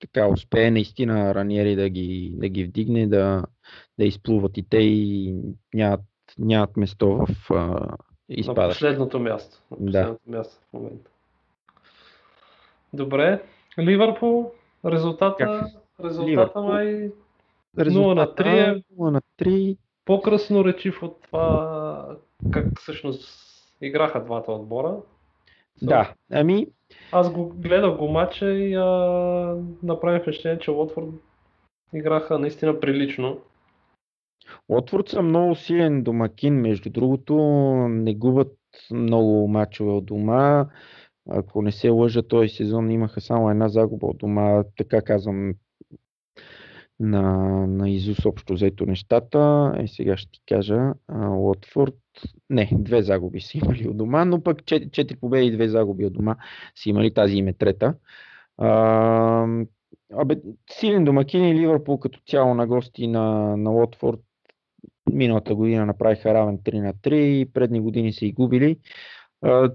[0.00, 3.44] така успее наистина Раниери да ги, да ги вдигне, да,
[3.98, 5.34] да изплуват и те и
[5.74, 6.00] нямат,
[6.38, 7.96] нямат место в а, На
[8.28, 8.68] изпада.
[8.68, 9.58] последното място.
[9.70, 9.84] На Да.
[9.86, 11.10] последното място в момента.
[12.92, 13.42] Добре.
[13.78, 14.52] Ливърпул,
[14.86, 15.66] резултата,
[16.04, 17.10] резултата май
[17.78, 19.76] Резултата 0 на 3 е 0 на 3.
[20.04, 22.16] по-кръсно речив от това
[22.52, 24.96] как всъщност играха двата отбора.
[25.82, 26.66] Да, ами
[27.12, 28.84] Аз го гледах го матча и а,
[29.82, 31.06] направих впечатление, че Уотфорд
[31.94, 33.38] играха наистина прилично.
[34.68, 37.34] Уотфорд са много силен домакин, между другото,
[37.88, 38.56] не губят
[38.90, 40.66] много мачове от дома.
[41.30, 45.54] Ако не се лъжа, този сезон имаха само една загуба от дома, така казвам
[47.00, 47.22] на,
[47.66, 49.72] на Изус общо взето нещата.
[49.78, 50.92] Е, сега ще ти кажа,
[51.38, 51.94] Уотфорд,
[52.50, 56.12] не, две загуби са имали от дома, но пък четири, победи и две загуби от
[56.12, 56.36] дома
[56.74, 57.94] са имали, тази им е трета.
[58.58, 59.46] А,
[60.12, 60.36] абе,
[60.70, 64.20] силен домакин и Ливърпул като цяло на гости на, на Уотфорд
[65.12, 68.76] миналата година направиха равен 3 на 3 и предни години са и губили.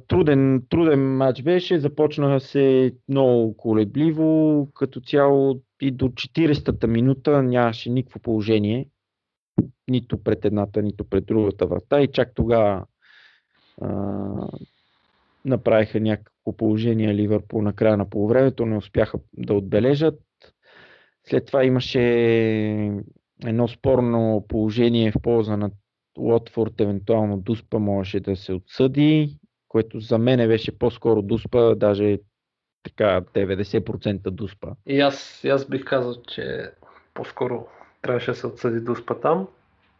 [0.08, 7.90] Труден, труден матч беше, започнаха се много колебливо, като цяло и до 40-та минута нямаше
[7.90, 8.88] никакво положение,
[9.88, 12.86] нито пред едната, нито пред другата врата и чак тогава
[15.46, 20.20] направиха някакво положение Ливърпул на края на полувремето, не успяха да отбележат.
[21.28, 22.02] След това имаше
[23.46, 25.72] едно спорно положение в полза на
[26.18, 32.20] Уотфорд, евентуално Дуспа можеше да се отсъди, което за мен беше по-скоро Дуспа, даже
[32.86, 34.67] така 90% Дуспа.
[34.86, 36.71] И аз, и аз бих казал, че
[37.13, 37.67] по-скоро
[38.02, 39.48] трябваше да се отсъди Дуспа там.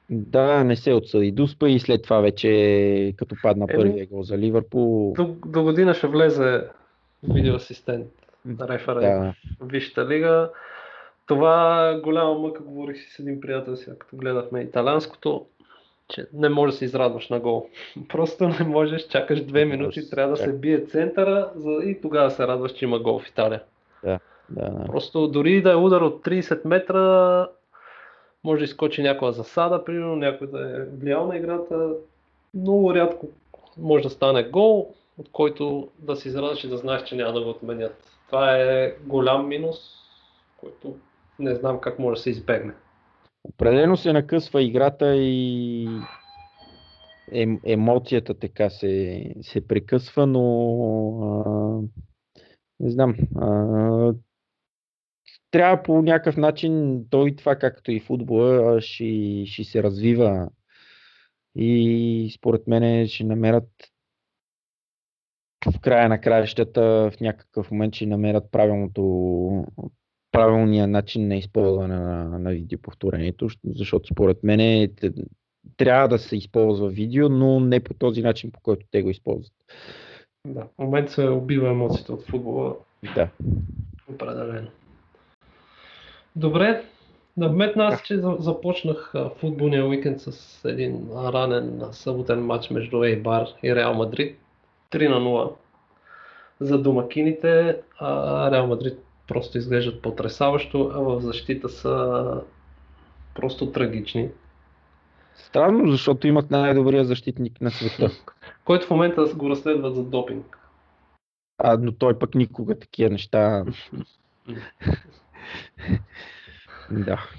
[0.10, 4.38] Да, не се отсъди Дуспа и след това вече като падна Еми, първия гол за
[4.38, 5.14] Ливърпул.
[5.14, 6.64] До, до година ще влезе
[7.24, 8.08] видеоасистент
[8.46, 10.50] на референт Да, в Висшата лига.
[11.28, 15.46] Това е голяма мъка, говорих си с един приятел си, като гледахме италянското,
[16.08, 17.70] че не можеш да се израдваш на гол.
[18.10, 21.52] Просто не можеш, чакаш две минути, трябва да се бие центъра
[21.84, 23.64] и тогава се радваш, че има гол в Италия.
[24.04, 24.86] да, да.
[24.86, 27.48] Просто дори да е удар от 30 метра,
[28.44, 31.90] може да изкочи някоя засада, примерно някой да е влиял на играта.
[32.54, 33.28] Много рядко
[33.78, 37.44] може да стане гол, от който да се израдваш и да знаеш, че няма да
[37.44, 38.12] го отменят.
[38.28, 39.78] Това е голям минус,
[40.58, 40.96] който
[41.40, 42.74] не знам как може да се избегне.
[43.50, 45.88] Определено се накъсва играта и
[47.32, 50.44] ем, емоцията така се, се прекъсва, но
[51.22, 51.82] а,
[52.80, 53.16] не знам.
[53.36, 54.14] А,
[55.52, 60.50] трябва по някакъв начин той това, както и футбола, ще, ще се развива
[61.56, 63.70] и според мен ще намерят
[65.66, 69.04] в края на краищата в някакъв момент ще намерят правилното,
[70.36, 74.90] правилния начин на използване на, на видеоповторението, защото според мен е,
[75.78, 79.54] трябва да се използва видео, но не по този начин, по който те го използват.
[80.48, 82.76] Да, в момента се убива емоциите от футбола,
[83.16, 83.30] Да.
[84.14, 84.68] определено.
[86.36, 86.84] Добре,
[87.38, 93.48] да вметна аз, че за- започнах футболния уикенд с един ранен съботен матч между Ейбар
[93.64, 94.38] и Реал Мадрид.
[94.92, 95.54] 3 на 0
[96.60, 97.78] за домакините.
[98.00, 102.42] А Реал Мадрид просто изглеждат потресаващо, а в защита са
[103.36, 104.30] просто трагични.
[105.36, 108.10] Странно, защото имат най-добрия защитник на света.
[108.66, 110.58] Който в момента го разследват за допинг.
[111.58, 113.66] А, но той пък никога такива неща.
[116.92, 117.30] да.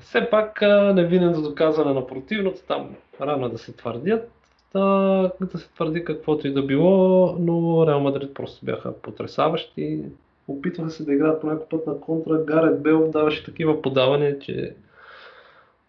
[0.00, 0.62] Все пак
[0.94, 4.32] невинен за доказване на противното, там рано да се твърдят,
[4.74, 10.02] да, да се твърди каквото и да било, но Реал Мадрид просто бяха потресаващи.
[10.48, 12.44] Опитваха се да играят по някой път на контра.
[12.44, 14.74] Гарет Бел даваше такива подавания, че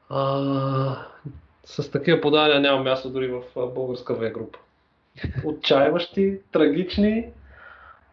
[0.09, 1.05] а,
[1.65, 4.59] с такива подавания няма място дори в българска В група.
[5.45, 7.25] Отчаиващи, трагични,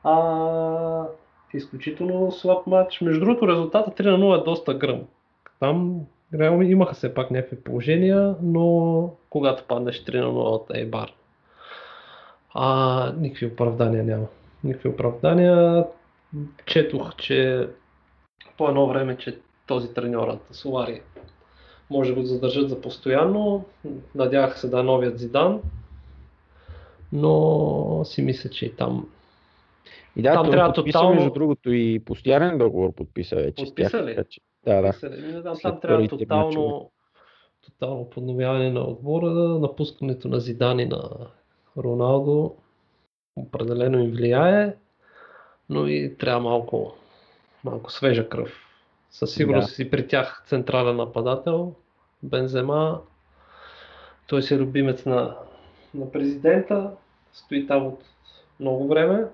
[0.05, 1.07] а,
[1.55, 3.01] изключително слаб матч.
[3.01, 5.01] Между другото, резултата 3 на 0 е доста гръм.
[5.61, 6.01] Там
[6.35, 11.13] реално имаха все пак някакви положения, но когато паднеш 3 на 0 от Ейбар,
[12.55, 14.27] а, никакви оправдания няма.
[14.65, 15.85] Никакви оправдания.
[16.67, 17.69] Четох, че
[18.59, 21.03] по едно време, че този треньорът Солари
[21.91, 23.65] може да го задържат за постоянно.
[24.15, 25.63] Надяваха се да е новият Зидан,
[27.13, 29.09] но си мисля, че и там
[30.17, 33.65] И да, Там трябва подписа, тотално- между другото, и постоянен договор подписа вече.
[33.65, 34.25] Подписа тях, ли?
[34.31, 34.93] че- Да, да.
[34.93, 35.13] След
[35.63, 36.27] там трябва първите мачове.
[36.27, 36.91] тотално,
[37.63, 41.03] тотално подновяване на отбора, напускането на Зидани на
[41.77, 42.55] Роналдо
[43.37, 44.75] определено им влияе,
[45.69, 46.95] но и трябва малко,
[47.65, 48.51] малко свежа кръв.
[49.11, 49.75] Със сигурност Да.
[49.75, 51.75] си при тях централен нападател,
[52.23, 53.01] Бензема,
[54.27, 55.37] той си е любимец на,
[55.95, 56.91] на президента,
[57.33, 58.01] стои там от
[58.61, 59.25] много време,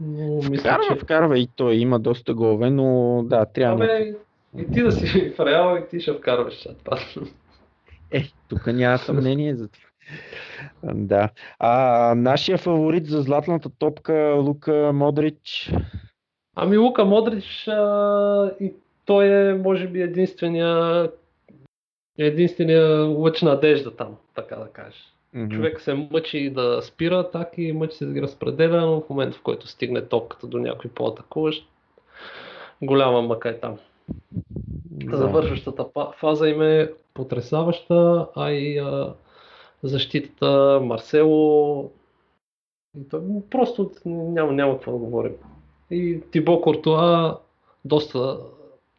[0.00, 1.04] но мисля, Вкарва, че...
[1.04, 4.14] вкарва и той, има доста голове, но да, трябва Абе,
[4.58, 6.66] и ти да си в Реал и ти ще вкарваш.
[8.10, 9.89] Е, тук няма съмнение за това.
[10.82, 11.28] Да.
[11.58, 15.72] А нашия фаворит за златната топка Лука Модрич.
[16.56, 18.72] Ами Лука Модрич а, и
[19.04, 21.10] той е може би единствения
[22.18, 25.12] единствения лъч надежда там, така да кажеш.
[25.34, 25.50] Мгм.
[25.50, 29.42] Човек се мъчи да спира атаки, мъчи се да ги разпределя, но в момента в
[29.42, 31.68] който стигне топката до някой по-атакуващ,
[32.82, 33.78] голяма мъка е там.
[34.90, 35.16] Да.
[35.16, 35.86] Завършващата
[36.18, 39.14] фаза им е потрясаваща, а и а,
[39.82, 41.90] защитата, Марсело,
[43.50, 45.32] просто няма, няма какво да говорим.
[45.90, 47.38] И Тибо Кортуа
[47.84, 48.38] доста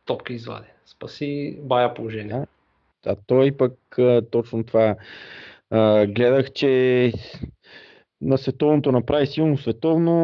[0.05, 0.67] топки извади.
[0.85, 2.45] Спаси бая положение.
[3.05, 3.73] А той пък
[4.31, 4.95] точно това
[6.07, 7.13] гледах, че
[8.21, 10.15] на световното направи силно световно.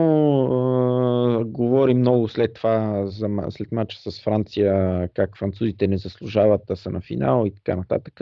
[1.45, 3.07] Говори много след това,
[3.49, 8.21] след мача с Франция, как французите не заслужават да са на финал и така нататък.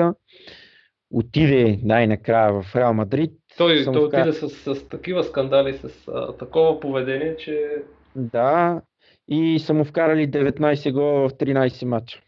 [1.18, 3.32] Отиде най-накрая в Реал Мадрид.
[3.58, 7.68] Той, той отиде с, с такива скандали, с а, такова поведение, че
[8.16, 8.82] Да,
[9.28, 12.22] и са му вкарали 19 гола в 13 мача.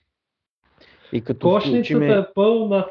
[1.14, 2.88] И като кошницата включиме, е пълна.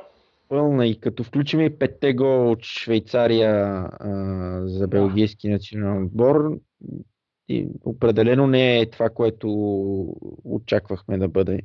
[0.48, 3.54] пълна, и като включим и петте гола от Швейцария
[4.00, 6.58] а, за белгийски национален отбор,
[7.48, 9.48] и определено не е това, което
[10.44, 11.60] очаквахме да бъде.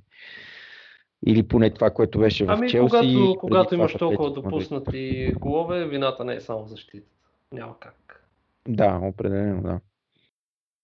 [1.26, 2.90] Или поне това, което беше в Ами Челси.
[2.90, 4.70] когато, преди когато това имаш толкова Атлетико Мадрид.
[4.70, 7.12] допуснати голове, вината не е само в защитата.
[7.52, 8.28] Няма как.
[8.68, 9.80] Да, определено, да.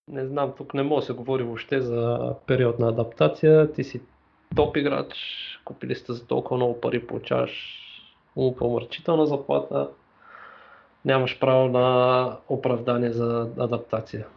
[0.07, 3.71] Не знам, тук не може да се говори въобще за период на адаптация.
[3.71, 4.01] Ти си
[4.55, 5.13] топ играч,
[5.65, 7.83] купили сте за толкова много пари, получаваш
[8.35, 9.89] умопомърчителна заплата.
[11.05, 14.27] Нямаш право на оправдание за адаптация.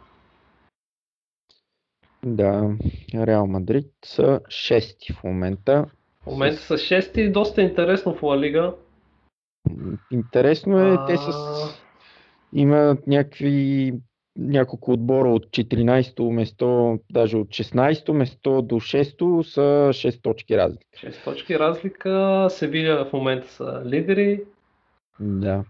[2.25, 2.69] Да,
[3.15, 5.85] Реал Мадрид са шести в момента.
[6.23, 8.73] В момента са шести, доста интересно в Ла Лига.
[10.11, 11.27] Интересно е, те с...
[11.27, 11.69] А,
[12.53, 13.93] имат някакви
[14.37, 20.85] няколко отбора от 14-то место, даже от 16-то место до 6-то са 6 точки разлика.
[20.97, 22.47] 6 точки разлика.
[22.49, 24.43] Севиля в момента са лидери.
[25.19, 25.63] Да.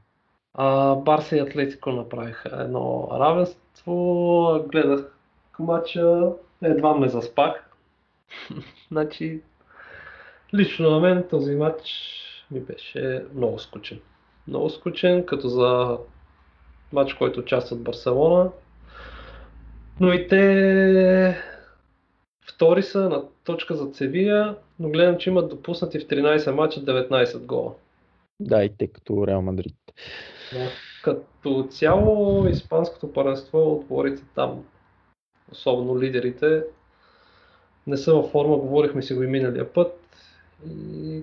[0.53, 4.65] А, Барса и Атлетико направиха едно равенство.
[4.71, 5.17] Гледах
[5.61, 6.31] матча,
[6.63, 7.69] едва ме заспах.
[8.91, 9.41] значи,
[10.53, 11.81] лично на мен този матч
[12.51, 13.99] ми беше много скучен.
[14.47, 15.97] Много скучен, като за
[16.93, 18.49] матч, който участват Барселона.
[19.99, 21.37] Но и те
[22.53, 27.39] втори са на точка за Севия, но гледам, че имат допуснати в 13 мача 19
[27.39, 27.73] гола.
[28.39, 29.75] Да, и те като Реал Мадрид.
[30.53, 30.65] Но
[31.03, 34.63] като цяло испанското паренство, отборите там,
[35.51, 36.63] особено лидерите,
[37.87, 39.99] не са във форма, говорихме си го и миналия път.
[40.69, 41.21] И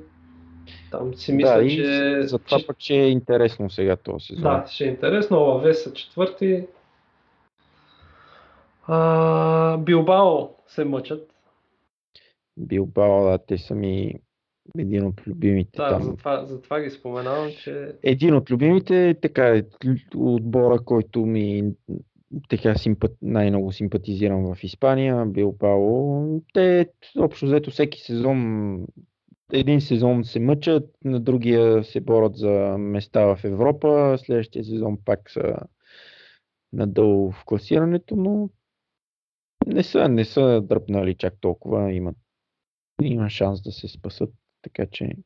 [0.90, 4.42] там си мисля, да, че, за това че- пък ще е интересно сега този сезон.
[4.42, 5.36] да, ще е интересно.
[5.36, 6.66] Алавес са четвърти.
[8.86, 11.30] А, Билбао се мъчат.
[12.56, 14.14] Билбао, да, те са ми
[14.78, 16.02] един от любимите Да, там.
[16.02, 19.62] затова, затова ги споменавам, че Един от любимите, така е,
[20.16, 21.64] отбора, който ми
[22.48, 26.40] така симпат, най-много симпатизирам в Испания, Билбао.
[26.54, 28.86] Те общо взето всеки сезон,
[29.52, 35.30] един сезон се мъчат, на другия се борят за места в Европа, следващия сезон пак
[35.30, 35.56] са
[36.72, 38.50] надолу в класирането, но
[39.66, 42.16] не са, не са дръпнали чак толкова, имат,
[43.02, 44.30] има шанс да се спасат,
[44.62, 45.16] така че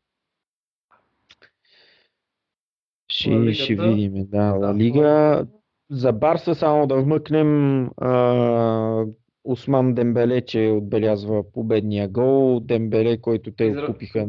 [3.09, 4.27] ще, ще видим.
[4.29, 5.47] Да, Ла Да, Лига.
[5.93, 9.05] За Барса само да вмъкнем а,
[9.45, 12.61] Осман Дембеле, че отбелязва победния гол.
[12.61, 14.29] Дембеле, който те Изра- купиха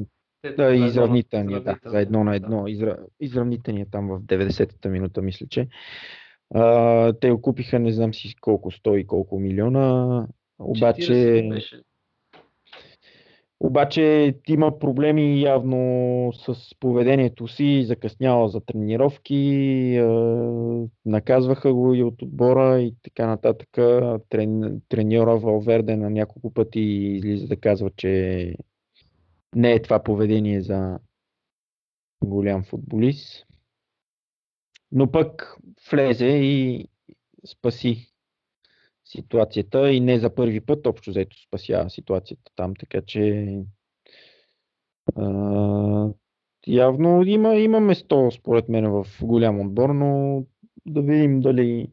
[0.58, 2.36] да, изравнителния, да, за едно на да.
[2.36, 2.68] едно.
[2.68, 2.98] Изра...
[3.20, 5.68] Изравнителния там в 90-та минута, мисля, че.
[6.54, 10.28] А, те го купиха, не знам си колко, 100 и колко милиона.
[10.60, 11.82] Обаче, 40 беше.
[13.64, 20.00] Обаче има проблеми явно с поведението си, закъснява за тренировки,
[21.06, 23.70] наказваха го и от отбора и така нататък.
[24.30, 28.56] Трен, треньора Валверде на няколко пъти излиза да казва, че
[29.56, 31.00] не е това поведение за
[32.26, 33.46] голям футболист.
[34.92, 35.58] Но пък
[35.92, 36.88] влезе и
[37.46, 38.13] спаси
[39.16, 43.48] ситуацията и не за първи път общо взето спасява ситуацията там, така че
[45.16, 46.10] а,
[46.68, 50.44] явно има, има место според мен в голям отбор, но
[50.86, 51.92] да видим дали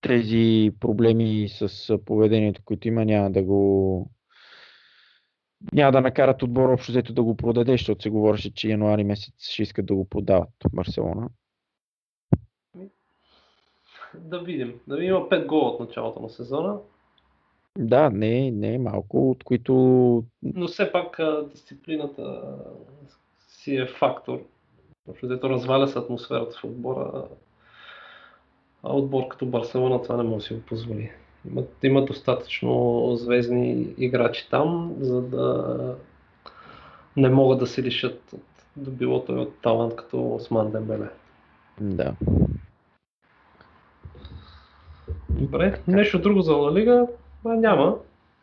[0.00, 4.10] тези проблеми с поведението, които има, няма да го
[5.72, 9.34] няма да накарат отбор общо взето да го продаде, защото се говореше, че януари месец
[9.38, 11.28] ще искат да го продават в Барселона.
[14.14, 14.80] Да видим.
[14.86, 16.76] Да видим, има 5 гола от началото на сезона.
[17.78, 19.72] Да, не, не е малко, от които...
[20.42, 22.42] Но все пак дисциплината
[23.48, 24.40] си е фактор.
[25.08, 27.24] Защото разваля се атмосферата в отбора.
[28.82, 31.10] А отбор като Барселона това не може да си го позволи.
[31.50, 35.96] Има, има достатъчно звездни играчи там, за да
[37.16, 41.08] не могат да се лишат от добилото и от талант като Осман Дембеле.
[41.80, 42.14] Да.
[45.38, 47.06] Добре, нещо друго за Ла Лига?
[47.44, 47.98] А, няма.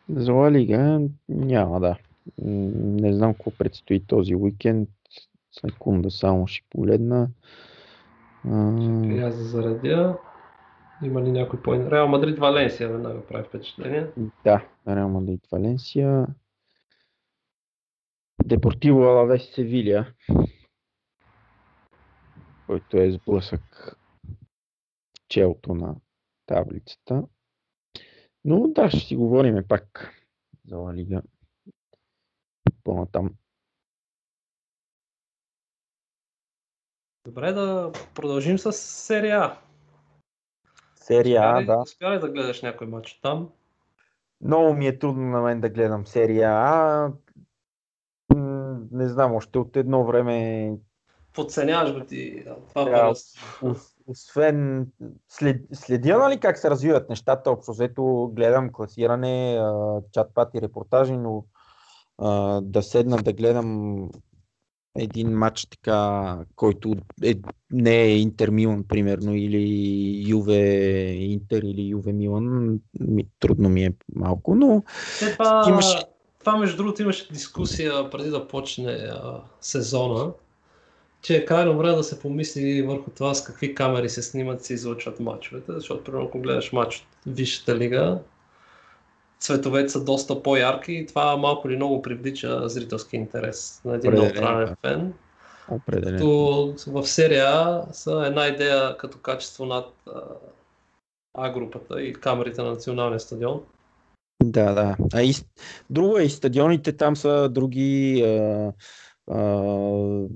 [0.08, 1.98] За Ла Лига няма, да.
[2.38, 4.88] Не знам какво предстои този уикенд.
[5.52, 7.28] Секунда само ще погледна.
[9.04, 10.18] И аз зарадя.
[11.04, 14.06] Има ли някой по Реал Мадрид Валенсия веднага прави впечатление.
[14.44, 16.26] Да, Реал Мадрид Валенсия.
[18.44, 20.14] Депортиво Алавес Севилия,
[22.66, 23.96] който е сблъсък
[25.28, 25.94] челто на
[26.46, 27.22] таблицата.
[28.44, 30.14] Но да, ще си говорим пак
[30.66, 31.22] за Ла Лига
[32.84, 33.30] по-натам.
[37.24, 39.58] Добре, да продължим с серия А.
[40.96, 41.78] Серия А, да.
[41.78, 43.52] Успя ли да гледаш някой матч там?
[44.40, 47.12] Много ми е трудно на мен да гледам серия А.
[48.90, 50.72] Не знам, още от едно време.
[51.32, 52.44] Подценяваш го ти.
[52.68, 53.14] Това да,
[54.06, 54.86] освен
[55.28, 59.60] след, следя нали, как се развиват нещата, общо взето гледам класиране,
[60.12, 61.44] чат пати репортажи, но
[62.18, 64.00] а, да седна да гледам
[64.98, 66.94] един матч така, който
[67.24, 67.34] е,
[67.70, 70.62] не е Интер Милан, примерно, или Юве
[71.10, 74.82] Интер, или Юве Милан, ми, трудно ми е малко, но
[75.22, 75.96] е, това, имаш...
[76.38, 80.32] това между другото имаше дискусия преди да почне а, сезона,
[81.26, 84.64] че е крайно време да се помисли върху това с какви камери се снимат и
[84.64, 88.18] се излъчват мачовете, защото примерно ако гледаш матч от Висшата лига,
[89.40, 94.76] цветовете са доста по-ярки и това малко или много привлича зрителски интерес на един неутрален
[94.86, 95.14] фен.
[95.70, 96.18] Определено.
[96.18, 99.92] Като в серия са една идея като качество над
[101.34, 103.60] А групата и камерите на националния стадион.
[104.42, 104.96] Да, да.
[105.14, 105.34] А и,
[105.90, 108.22] друго е, и стадионите там са други.
[108.22, 108.72] А,
[109.30, 110.26] а,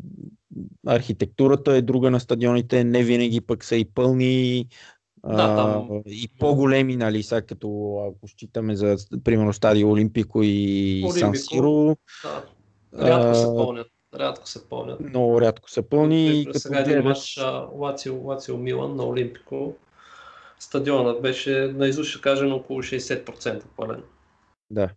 [0.87, 4.67] архитектурата е друга на стадионите, не винаги пък са и пълни.
[5.27, 6.03] Да, там...
[6.07, 11.97] и по-големи, нали, сега като ако считаме за, примерно, стадио Олимпико и Олимпико, Сан Сиро.
[12.23, 12.45] Да.
[12.99, 13.87] Рядко се пълнят.
[14.15, 15.01] Рядко се пълнят.
[15.01, 16.45] Много рядко се пълни.
[16.47, 17.41] Като сега един гледаш...
[17.75, 19.75] Лацио, Лацио Милан на Олимпико.
[20.59, 24.03] Стадионът беше, наизуст ще кажем, около 60% пълен.
[24.71, 24.89] Да.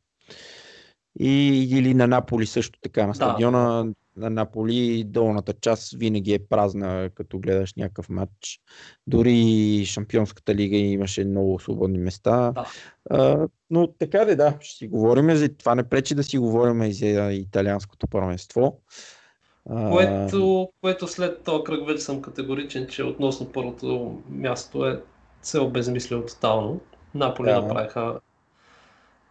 [1.19, 3.07] И, или на Наполи също така.
[3.07, 8.59] На стадиона да на Наполи долната част винаги е празна, като гледаш някакъв матч.
[9.07, 12.51] Дори Шампионската лига имаше много свободни места.
[12.51, 12.65] Да.
[13.09, 15.75] А, но така де, да, ще си говорим за това.
[15.75, 18.81] Не пречи да си говорим и за италианското първенство.
[19.91, 25.01] Което, което след този кръг вече съм категоричен, че относно първото място е
[25.41, 26.79] се обезмислил тотално.
[27.15, 27.61] Наполи да.
[27.61, 28.19] направиха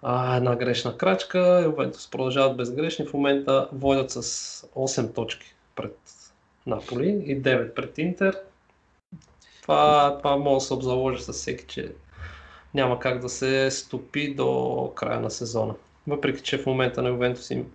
[0.02, 1.62] а, една грешна крачка.
[1.64, 3.06] Ювентус продължават безгрешни.
[3.06, 5.98] В момента водят с 8 точки пред
[6.66, 8.36] Наполи и 9 пред Интер.
[9.62, 11.92] Това, това може да се обзаложи с всеки, че
[12.74, 15.74] няма как да се стопи до края на сезона.
[16.06, 17.66] Въпреки, че в момента на Ювентус им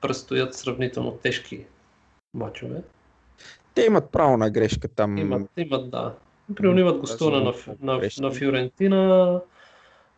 [0.00, 1.64] предстоят сравнително тежки
[2.34, 2.82] матчове.
[3.74, 5.18] Те имат право на грешка там.
[5.18, 6.14] Имат, имат да.
[6.56, 9.40] Примерно имат гостуване на, на, на Фиорентина,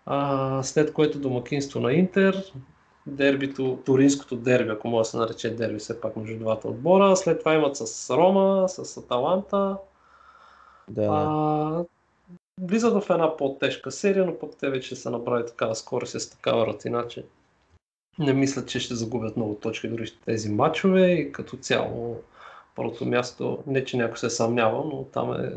[0.06, 2.52] а, след което домакинство на Интер,
[3.06, 7.16] дербито, туринското дерби, ако може да се нарече дерби все пак между двата отбора.
[7.16, 9.76] След това имат с Рома, с Аталанта.
[10.88, 11.08] Да.
[11.10, 11.84] А,
[12.60, 16.66] влизат в една по-тежка серия, но пък те вече са направили такава скорост с такава
[16.66, 17.24] рутина, че
[18.18, 22.22] не мислят, че ще загубят много точки дори тези матчове и като цяло
[22.76, 25.52] първото място, не че някой се съмнява, но там е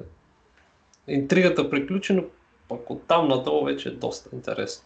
[1.07, 2.23] интригата приключи,
[2.69, 4.85] пък оттам надолу вече е доста интересно.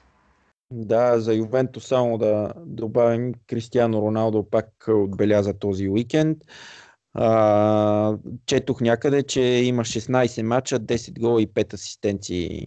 [0.71, 6.38] Да, за Ювенто само да добавим Кристиано Роналдо пак отбеляза този уикенд.
[7.13, 12.65] А, четох някъде, че има 16 мача, 10 гола и 5 асистенции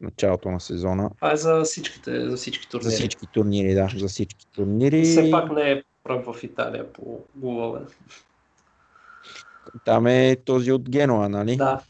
[0.00, 1.10] началото на сезона.
[1.20, 2.90] А е за всичките, за всички турнири.
[2.90, 5.02] За всички турнири, да, за всички турнири.
[5.04, 7.80] Все пак не е пръв в Италия по голове.
[9.84, 11.56] Там е този от Генуа, нали?
[11.56, 11.80] Да,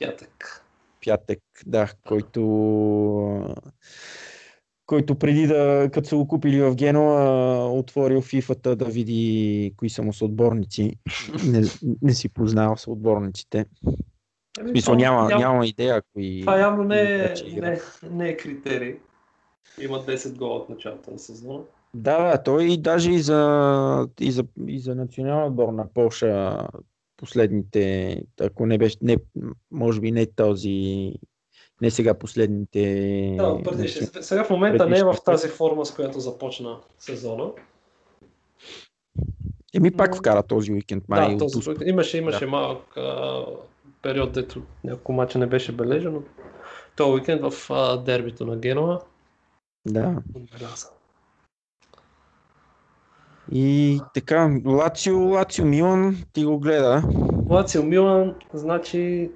[0.00, 0.65] пятък.
[1.06, 2.40] Пятък, да, който
[4.86, 10.02] който преди да, като са го купили в Генуа, отворил фифата да види кои са
[10.02, 10.98] му съотборници.
[11.46, 11.62] Не,
[12.02, 13.66] не си познал съотборниците.
[14.60, 16.40] В смисъл няма, няма, няма идея кои...
[16.40, 17.80] Това явно не е, не,
[18.10, 18.96] не е критерий.
[19.80, 21.60] Има 10 гола от началото на сезона.
[21.94, 26.58] Да, да, той и даже и за, и за, и за национална отбор на Польша
[27.16, 29.16] последните, ако не беше, не,
[29.70, 31.12] може би не този,
[31.80, 33.34] не сега последните...
[33.38, 34.06] Да, предишни.
[34.20, 35.04] Сега в момента предишни.
[35.04, 37.50] не е в тази форма, с която започна сезона.
[39.74, 41.04] Еми пак вкара този уикенд.
[41.08, 41.88] Май, да, този уикенд.
[41.88, 42.50] Имаше, имаше да.
[42.50, 43.44] малък а,
[44.02, 46.22] период, дето няколко мача не беше бележен, но
[46.96, 49.00] този уикенд в а, дербито на Генова.
[49.86, 50.22] Да.
[53.52, 57.02] И така, Лацио, Лацио Милан, ти го гледа.
[57.50, 59.30] Лацио Милан, значи,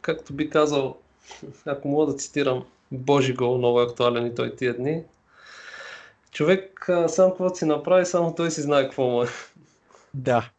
[0.00, 0.96] както би казал,
[1.66, 5.02] ако мога да цитирам Божи гол, много актуален и той тия дни.
[6.32, 9.26] Човек сам какво си направи, само той си знае какво му е.
[10.14, 10.50] Да.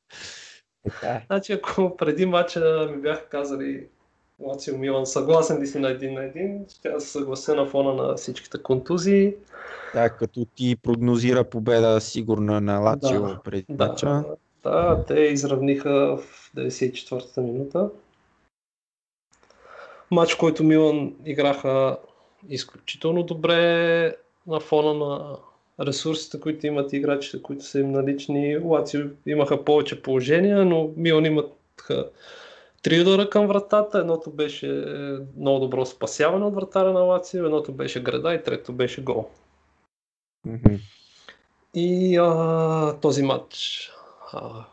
[0.84, 1.22] Така.
[1.28, 3.88] Значи ако преди мача ми бяха казали
[4.44, 7.94] Лацио Милан, съгласен ли си на един на един, ще да се съглася на фона
[7.94, 9.34] на всичките контузии.
[9.94, 14.24] Да, като ти прогнозира победа сигурна на Лацио да, преди да, мача.
[14.64, 17.90] Да, те изравниха в 94-та минута.
[20.12, 21.98] Матч, който Милан играха
[22.50, 24.16] изключително добре
[24.48, 25.38] на фона на
[25.86, 28.58] ресурсите, които имат играчите, които са им налични.
[28.58, 31.54] Лацио имаха повече положения, но Милан имат
[32.82, 34.00] три удара към вратата.
[34.00, 34.86] Едното беше
[35.38, 39.30] много добро спасяване от вратаря на Лацио, едното беше града и трето беше гол.
[40.48, 40.80] Mm-hmm.
[41.74, 43.90] И а, този матч
[44.34, 44.66] а,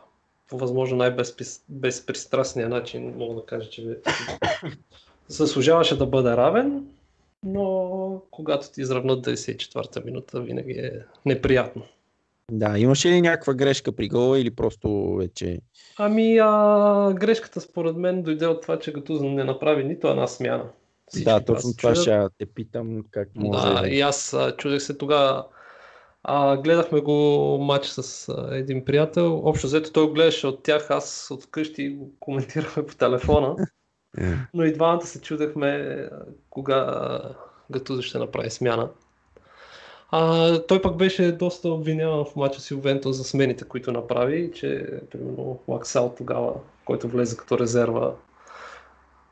[0.47, 3.97] по възможно най-безпристрастния начин мога да кажа, че
[5.27, 6.87] заслужаваше да бъде равен,
[7.43, 10.91] но когато ти изравнат 94-та минута, винаги е
[11.25, 11.83] неприятно.
[12.51, 15.59] Да, имаше ли някаква грешка при гола или просто вече...
[15.97, 20.63] Ами, а, грешката според мен дойде от това, че като не направи нито една смяна.
[21.07, 22.31] Всички да, точно това чудят.
[22.31, 23.73] ще те питам как може.
[23.73, 25.45] Да, и аз чудех се тогава.
[26.23, 29.41] А, гледахме го матч с а, един приятел.
[29.43, 33.55] Общо взето той гледаше от тях, аз от къщи го коментирахме по телефона.
[34.17, 34.33] Е.
[34.53, 36.03] Но и двамата се чудехме
[36.49, 37.19] кога
[37.71, 38.89] Гатузо ще направи смяна.
[40.11, 44.87] А, той пък беше доста обвиняван в мача си Овенто за смените, които направи, че
[45.11, 46.53] примерно Лаксал тогава,
[46.85, 48.13] който влезе като резерва,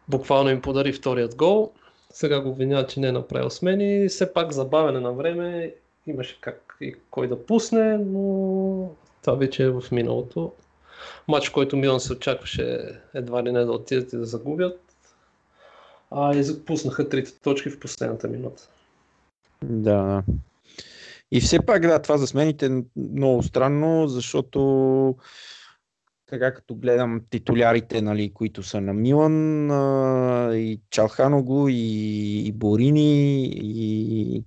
[0.08, 1.72] буквално им подари вторият гол.
[2.10, 4.08] Сега го обвинява, че не е направил смени.
[4.08, 5.74] Все пак забавяне на време,
[6.08, 8.90] имаше как и кой да пусне, но
[9.22, 10.52] това вече е в миналото
[11.28, 12.80] матч, който Милан се очакваше
[13.14, 14.82] едва ли не да отидат и да загубят.
[16.12, 18.70] А и пуснаха трите точки в последната минута.
[19.64, 20.24] Да.
[21.32, 25.16] И все пак, да, това за смените е много странно, защото
[26.30, 33.46] така като гледам титулярите, нали, които са на Милан, а, и Чалханого, и, и Борини,
[33.46, 34.44] и,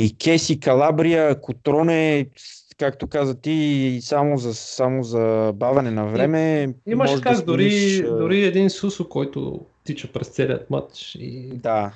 [0.00, 2.30] и Кеси, Калабрия, Котроне,
[2.78, 6.74] както каза ти, само за, само за баване на време.
[6.86, 8.00] Имаш как, да дори, смениш...
[8.00, 11.14] дори един Сусо, който тича през целият матч.
[11.14, 11.92] И, да.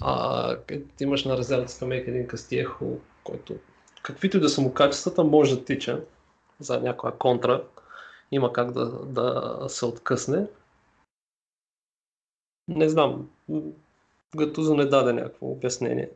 [0.00, 0.56] А,
[1.00, 3.54] имаш на резервата скамейка един Кастиехо, който
[4.02, 6.00] каквито и да са му качествата, може да тича
[6.60, 7.62] за някоя контра.
[8.32, 10.46] Има как да, да се откъсне.
[12.68, 13.30] Не знам.
[14.36, 16.10] Гатузо не даде някакво обяснение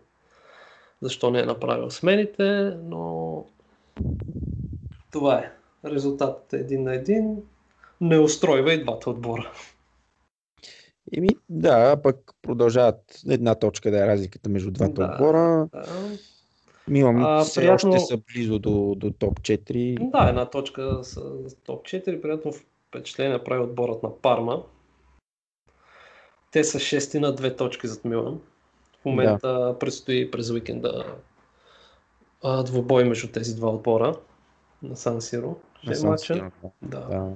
[1.01, 3.45] защо не е направил смените, но
[5.13, 5.53] това е.
[5.85, 7.43] Резултатът е един на един.
[8.01, 9.53] Не устройва и двата отбора.
[11.17, 15.69] Еми, да, пък продължават една точка да е разликата между двата да, отбора.
[15.73, 15.85] Да.
[16.89, 17.91] Милан а, все приятно...
[17.91, 20.11] още са близо до, до топ 4.
[20.11, 21.15] Да, една точка с
[21.67, 22.21] топ 4.
[22.21, 22.53] Приятно
[22.89, 24.63] впечатление прави отборът на Парма.
[26.53, 28.41] Те са 6 на две точки зад Милан.
[29.03, 29.79] В момента да.
[29.79, 31.05] предстои през уикенда
[32.65, 34.17] двубой между тези два отбора
[34.83, 35.57] на Сан Сиро.
[36.17, 36.51] Сиро.
[36.83, 37.01] Да.
[37.01, 37.27] да.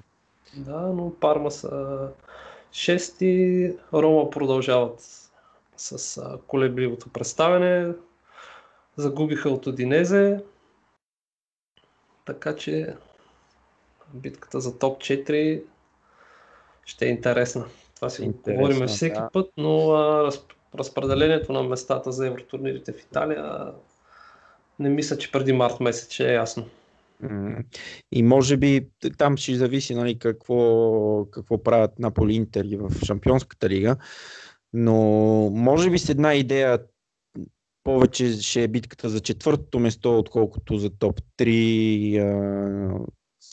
[0.57, 2.09] Да, но Парма са
[2.75, 5.01] шести, Рома продължават
[5.77, 7.95] с колебливото представяне.
[8.97, 10.45] Загубиха от Одинезе.
[12.25, 12.97] Така че
[14.15, 15.63] битката за топ 4
[16.85, 17.65] ще е интересна.
[17.95, 19.31] Това си говорим всеки да.
[19.33, 23.73] път, но а, раз, разпределението на местата за евротурнирите в Италия
[24.79, 26.67] не мисля, че преди март месец ще е ясно.
[28.13, 28.89] И може би
[29.19, 33.97] там ще зависи нали, какво, какво правят Наполи Интер в Шампионската лига,
[34.73, 34.95] но
[35.51, 36.79] може би с една идея
[37.85, 43.05] повече ще е битката за четвъртото место, отколкото за топ 3.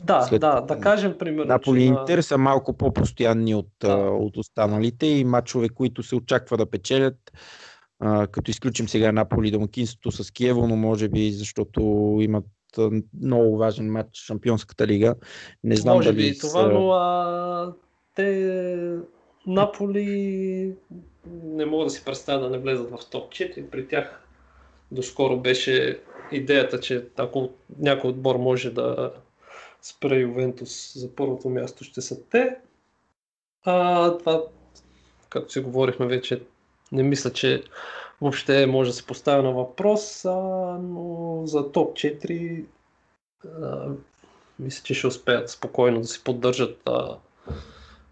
[0.03, 0.41] Да, след...
[0.41, 1.45] да, да кажем примерно.
[1.45, 2.23] Наполи Интер на...
[2.23, 3.95] са малко по-постоянни от, да.
[3.97, 7.17] от останалите и матчове, които се очаква да печелят.
[7.99, 11.81] А, като изключим сега Наполи домакинството с Киево, но може би защото
[12.21, 12.45] имат
[13.21, 15.15] много важен матч в Шампионската лига.
[15.63, 16.67] Не знам може дали би това, са...
[16.67, 17.73] но а,
[18.15, 18.97] те
[19.47, 20.75] Наполи
[21.43, 23.69] не мога да си представя да не влезат в топ 4.
[23.69, 24.23] При тях
[24.91, 25.99] доскоро беше
[26.31, 27.49] идеята, че ако
[27.79, 29.13] някой отбор може да
[29.81, 32.55] спре Ювентус за първото място, ще са те.
[33.63, 34.43] А това,
[35.29, 36.41] както си говорихме вече,
[36.91, 37.63] не мисля, че
[38.21, 40.31] въобще може да се поставя на въпрос, а,
[40.81, 42.65] но за топ 4
[43.45, 43.87] а,
[44.59, 47.17] мисля, че ще успеят спокойно да си поддържат а,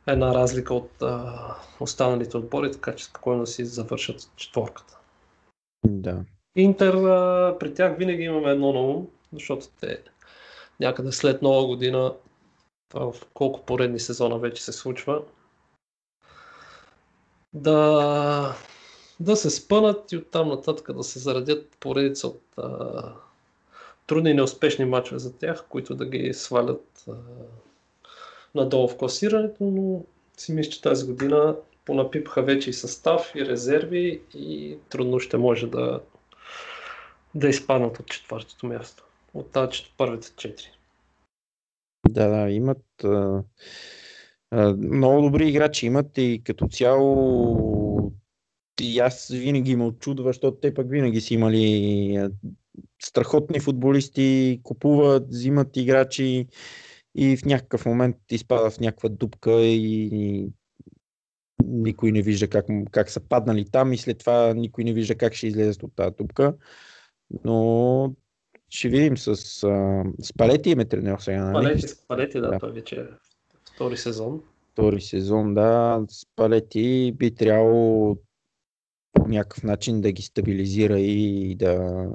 [0.08, 5.00] една разлика от а, останалите отбори, така че спокойно да си завършат четворката.
[5.88, 6.24] Да.
[6.56, 10.04] Интер, а, при тях винаги имаме едно на ум, защото те
[10.80, 12.14] някъде след нова година,
[12.90, 15.22] това в колко поредни сезона вече се случва,
[17.54, 18.56] да,
[19.20, 23.14] да се спънат и оттам нататък да се заредят поредица от а,
[24.08, 27.14] трудни и неуспешни матчове за тях, които да ги свалят а,
[28.56, 30.04] надолу в класирането, но
[30.38, 31.56] си мисля, че тази година
[31.86, 36.00] понапипаха вече и състав и резерви и трудно ще може да,
[37.36, 39.04] да изпаднат от четвъртото място.
[39.34, 40.70] От тази първите четири.
[42.10, 43.44] Да, да, имат а,
[44.52, 47.79] а, много добри играчи имат и като цяло
[48.82, 52.30] и аз винаги ме очудва, защото те пък винаги си имали
[53.02, 56.48] страхотни футболисти, купуват, взимат играчи
[57.16, 60.50] и в някакъв момент изпада в някаква дупка и
[61.64, 65.34] никой не вижда как, как са паднали там и след това никой не вижда как
[65.34, 66.54] ще излезат от тази дупка.
[67.44, 68.16] Но
[68.70, 71.44] ще видим с, а, с Палети име тренер сега.
[71.44, 71.54] Нали?
[71.54, 73.06] Палети, Палети, да, да, той вече е
[73.76, 74.42] втори сезон.
[74.72, 76.02] Втори сезон, да.
[76.10, 78.18] С Палети би трябвало
[79.14, 82.06] по някакъв начин да ги стабилизира и да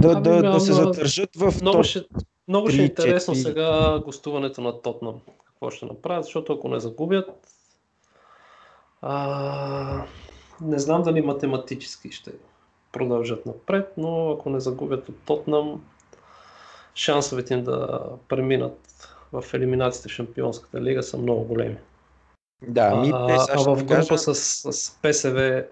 [0.00, 2.04] да, ами, да, да се задържат в много топ ще,
[2.48, 5.20] много ще е интересно сега гостуването на Тотнам.
[5.46, 7.30] Какво ще направят, защото ако не загубят,
[9.00, 10.04] а,
[10.60, 12.32] не знам дали математически ще
[12.92, 15.84] продължат напред, но ако не загубят от Тотнам,
[16.94, 21.76] шансовете им да преминат в елиминациите в Шампионската лига са много големи.
[22.62, 24.18] Да, ми, а, а в група кажа...
[24.18, 24.34] с,
[24.72, 25.64] с ПСВ,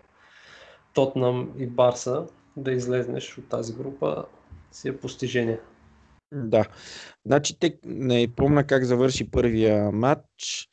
[0.94, 2.26] Тотнам и Барса
[2.56, 4.24] да излезнеш от тази група
[4.72, 5.60] си е постижение.
[6.32, 6.64] Да.
[7.26, 10.68] Значи, те не помня как завърши първия матч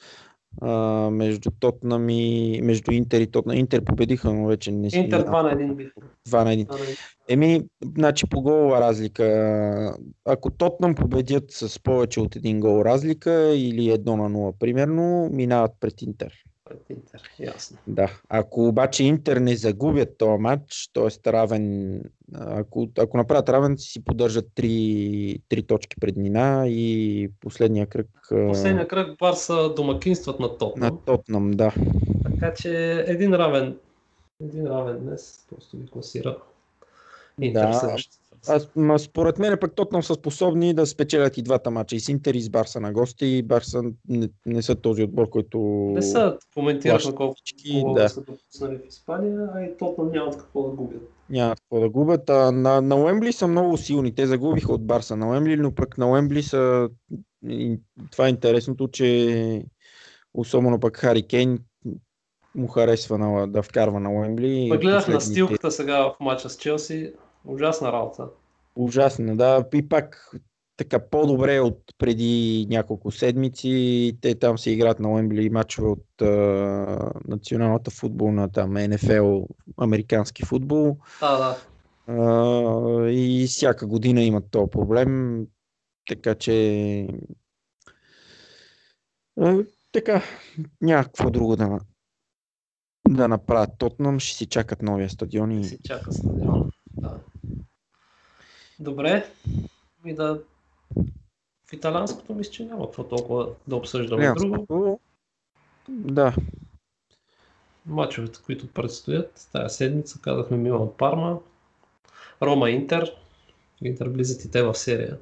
[0.62, 0.72] а,
[1.10, 3.58] между Тотнам и между Интер и Тотнам.
[3.58, 4.98] Интер победиха, но вече не си.
[4.98, 5.92] Интер 2 на 1
[6.28, 6.98] 2 на 1.
[7.30, 7.62] Еми,
[7.98, 9.98] значи по голова разлика.
[10.26, 15.72] Ако Тотнам победят с повече от един гол разлика или 1 на 0 примерно, минават
[15.80, 16.34] пред Интер
[16.74, 17.22] пред Интер.
[17.40, 17.78] Ясно.
[17.88, 18.20] Да.
[18.30, 21.32] Ако обаче Интер не загубят този матч, т.е.
[21.32, 22.02] равен,
[22.36, 28.08] ако, ако направят равен, си поддържат три, три точки преднина и последния кръг...
[28.30, 30.90] Последния кръг Барса домакинстват на Тотнам.
[30.90, 31.74] На Тотнам, да.
[32.24, 33.78] Така че един равен,
[34.42, 36.38] един равен днес просто ви класира
[37.40, 37.96] да.
[38.48, 41.96] Аз, ма, според мен пък Тотнам са способни да спечелят и двата мача.
[41.96, 43.26] И с Интер и с Барса на гости.
[43.26, 45.60] И Барса не, не са този отбор, който...
[45.94, 47.36] Не са, коментирахме колко
[47.96, 48.10] да.
[48.10, 51.02] са допуснали в Испания, а и Тотнам нямат какво да губят.
[51.30, 52.30] Нямат какво да губят.
[52.30, 54.16] А на, на Уембли са много силни.
[54.16, 56.90] Те загубиха от Барса на Уембли, но пък на Уембли са...
[58.12, 59.66] Това е интересното, че
[60.34, 61.60] особено пък Хари Кейн
[62.56, 64.70] му харесва на, да вкарва на Уембли.
[64.70, 65.12] Гледах последните...
[65.12, 67.14] на стилката сега в мача с Челси.
[67.46, 68.28] Ужасна работа.
[68.76, 69.66] Ужасна, да.
[69.74, 70.36] И пак
[70.78, 74.18] така по-добре от преди няколко седмици.
[74.22, 79.42] Те там се играят на Уембли мачове от а, националната футболна, там НФЛ,
[79.78, 80.98] американски футбол.
[81.20, 81.58] Да, да.
[82.08, 85.46] А, и всяка година имат този проблем.
[86.10, 87.08] Така че
[89.42, 90.22] а, така,
[90.82, 91.80] някакво друго да,
[93.10, 95.64] да направят Тотнам, ще си чакат новия стадион и...
[95.64, 96.63] Си чака стадион.
[98.84, 99.26] Добре.
[100.06, 100.40] И да...
[101.70, 104.38] В италянското мисля, че няма какво толкова да обсъждаме друго.
[104.46, 105.00] Италианското,
[105.90, 106.36] Да,
[107.86, 111.40] Мачовете, които предстоят тази седмица, казахме Милан Парма,
[112.42, 113.16] Рома Интер.
[113.82, 115.18] Интер влизат и те в серия.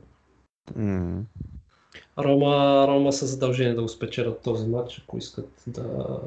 [0.76, 1.24] м,
[2.18, 6.20] Рома, Рома са задължени да го спечелят този матч, ако искат да,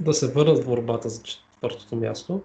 [0.00, 2.42] да се върнат в борбата за четвъртото място.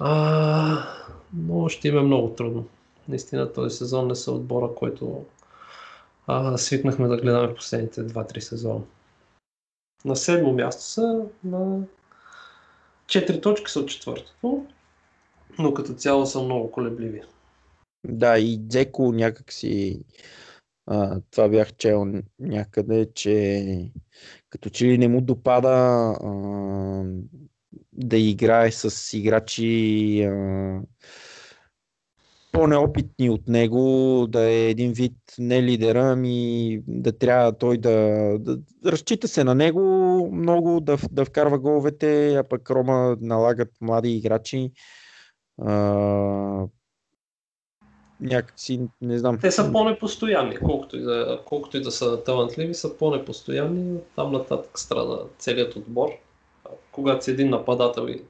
[0.00, 0.86] А,
[1.34, 2.66] но ще им е много трудно.
[3.08, 5.24] Наистина този сезон не са отбора, който
[6.26, 8.84] а, свикнахме да гледаме последните 2-3 сезона.
[10.04, 11.82] На седмо място са на
[13.06, 14.66] 4 точки са от четвъртото,
[15.58, 17.22] но като цяло са много колебливи.
[18.06, 20.04] Да, и Дзеко някакси
[20.86, 22.06] а, това бях чел
[22.38, 23.90] някъде, че
[24.50, 26.28] като че ли не му допада а,
[27.96, 30.80] да играе с играчи а,
[32.52, 37.90] по-неопитни от него, да е един вид не лидера, ами да трябва той да,
[38.38, 39.80] да разчита се на него
[40.32, 44.70] много, да, да вкарва головете, а пък Рома налагат млади играчи.
[45.62, 45.74] А,
[48.20, 49.38] някакси, не знам.
[49.40, 53.98] Те са по-непостоянни, колкото и, да, колкото и да са талантливи, са по-непостоянни.
[54.16, 56.08] Там нататък страда целият отбор.
[56.94, 58.22] Когато си един нападател и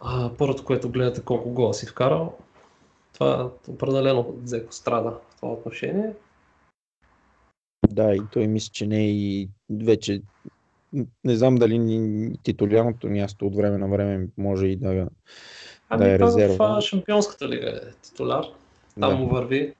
[0.00, 2.38] а, първото, което гледате колко гола си вкарал,
[3.12, 6.12] това определено Дзеко страда в това отношение.
[7.88, 10.22] Да, и той мисля, че не е и вече
[11.24, 11.78] не знам дали
[12.42, 15.08] титулярното място от време на време може и да,
[15.88, 16.80] Ами Да е резерва.
[16.80, 18.44] в Шампионската лига е титуляр.
[19.00, 19.16] Там да.
[19.16, 19.74] му върви.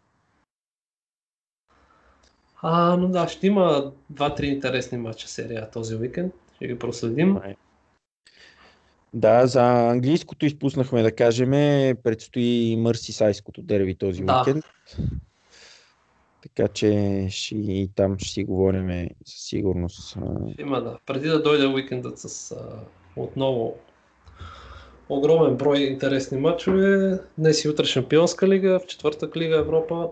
[2.62, 6.34] А, но да, ще има 2-3 интересни матча серия този уикенд.
[6.62, 7.38] Ще ги проследим.
[9.14, 11.50] Да, за английското изпуснахме да кажем,
[12.02, 14.44] предстои Мърсисайското дерби този Да.
[14.46, 14.64] уикенд.
[16.42, 20.16] Така че ще, и там ще си говорим със сигурност.
[20.58, 20.98] Има да.
[21.06, 22.56] Преди да дойде уикендът с а,
[23.16, 23.74] отново
[25.08, 27.18] огромен брой интересни матчове.
[27.38, 30.10] Днес и утре Шампионска лига, в четвъртък лига Европа.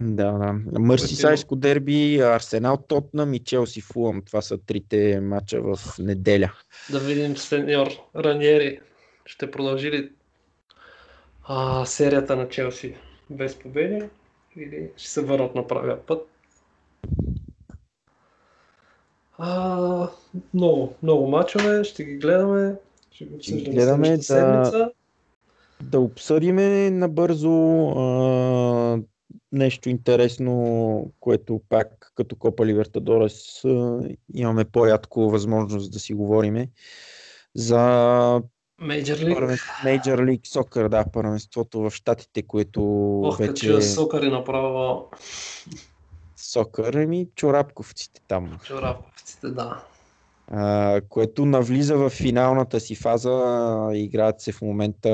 [0.00, 0.78] Да, да.
[0.78, 4.22] Мърсисайско дерби, Арсенал Тотнам и Челси Фулъм.
[4.22, 6.52] Това са трите матча в неделя.
[6.90, 8.80] Да видим сеньор Раниери.
[9.26, 10.10] Ще продължи ли
[11.44, 12.94] а, серията на Челси
[13.30, 14.02] без победи
[14.56, 16.28] или ще се върнат на правия път?
[19.38, 20.08] А,
[20.54, 22.74] много, много мачове, ще ги гледаме.
[23.10, 24.22] Ще ги обсъждаме гледаме, да.
[24.22, 24.90] седмица.
[25.82, 28.98] Да обсъдиме набързо а,
[29.54, 33.62] нещо интересно, което пак като Копа Либертадорес
[34.34, 36.68] имаме по-рядко възможност да си говориме
[37.54, 38.42] за
[38.80, 39.34] Мейджор лиг.
[39.36, 42.82] първен- Major League Soccer, да, първенството в Штатите, което
[43.20, 45.08] Ох, вече е сокър и направо
[46.36, 48.58] сокър, ами чорапковците там.
[48.64, 49.84] чораповците, да.
[50.48, 53.44] а, което навлиза в финалната си фаза.
[53.92, 55.08] Играят се в момента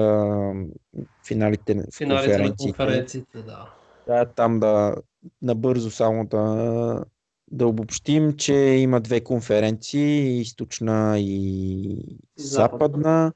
[1.26, 2.76] финалите Финалите на конференциите.
[2.76, 3.70] конференциите, да.
[4.10, 4.94] Да, там да
[5.42, 7.04] набързо само да,
[7.50, 11.96] да обобщим, че има две конференции, източна и
[12.36, 13.32] западна.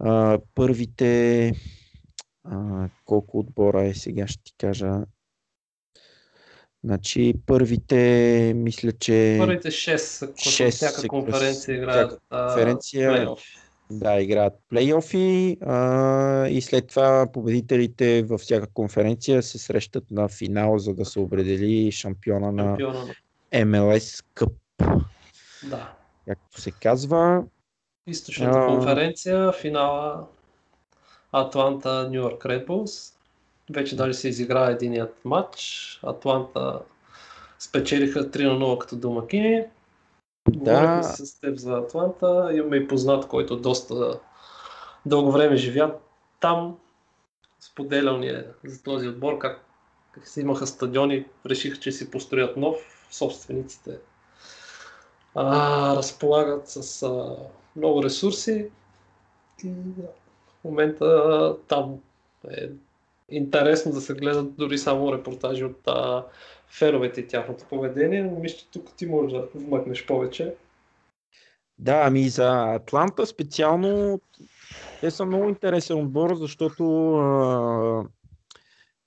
[0.00, 1.52] А, първите
[2.44, 5.00] а, колко отбора е сега ще ти кажа.
[6.84, 13.42] Значи първите мисля, че Първите 6, които Шест всяка конференция играят а, конференция плейоф.
[13.90, 20.78] Да, играят плейофи а, и след това победителите във всяка конференция се срещат на финал,
[20.78, 23.14] за да се определи шампиона на Шампиона на...
[23.52, 24.52] MLS Cup,
[25.70, 25.92] Да.
[26.28, 27.44] както се казва.
[28.06, 28.66] Източната А.
[28.66, 30.26] конференция, финала
[31.32, 33.14] Атланта Нью Йорк Red Bulls.
[33.70, 36.00] Вече даже се изигра единият матч.
[36.02, 36.80] Атланта
[37.58, 39.64] спечелиха 3 на 0 като домакини.
[40.52, 42.50] Да, с теб за Атланта.
[42.52, 44.20] Имаме и познат, който доста
[45.06, 45.94] дълго време живя
[46.40, 46.76] там.
[47.60, 49.64] Споделял ни е за този отбор, как,
[50.12, 52.76] как си имаха стадиони, решиха, че си построят нов.
[53.10, 53.98] Собствениците
[55.36, 57.36] а, разполагат с а,
[57.76, 58.70] много ресурси.
[59.64, 61.98] И в момента там
[62.50, 62.68] е
[63.28, 66.24] интересно да се гледат дори само репортажи от а,
[66.68, 68.22] феновете и тяхното поведение.
[68.22, 70.54] но Мисля, че тук ти можеш да вмъкнеш повече.
[71.78, 74.20] да, ами за Атланта специално
[75.00, 78.04] те са много интересен отбор, защото а,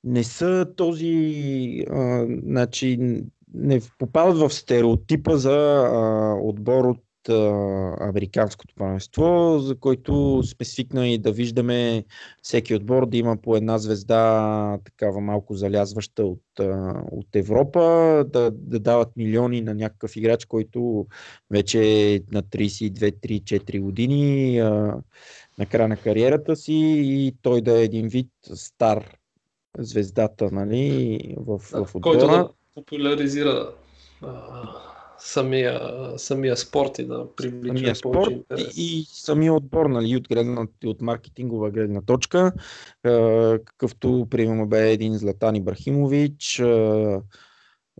[0.04, 3.22] не са този, а, значи,
[3.54, 6.98] не попадат в стереотипа за а, отбор от
[8.00, 12.04] американското първенство, за който сме свикнали да виждаме
[12.42, 16.44] всеки отбор да има по една звезда, такава малко залязваща от,
[17.12, 17.82] от Европа,
[18.30, 21.08] да, да дават милиони на някакъв играч, който
[21.52, 21.82] вече
[22.14, 24.60] е на 32-3-4 години
[25.60, 26.74] на края на кариерата си
[27.06, 29.18] и той да е един вид стар
[29.78, 32.02] звездата нали, в, в отбора.
[32.02, 33.74] Който да популяризира
[35.20, 35.82] самия,
[36.18, 38.78] самия спорт и да привлича самия спорт интерес.
[38.78, 42.52] И, и самия отбор, нали, от, гледна, от маркетингова гледна точка,
[43.04, 43.12] е,
[43.66, 47.18] какъвто, примерно, бе един Златан Ибрахимович, е,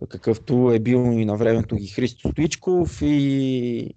[0.08, 3.94] какъвто е бил и на времето ги Христо Стоичков и,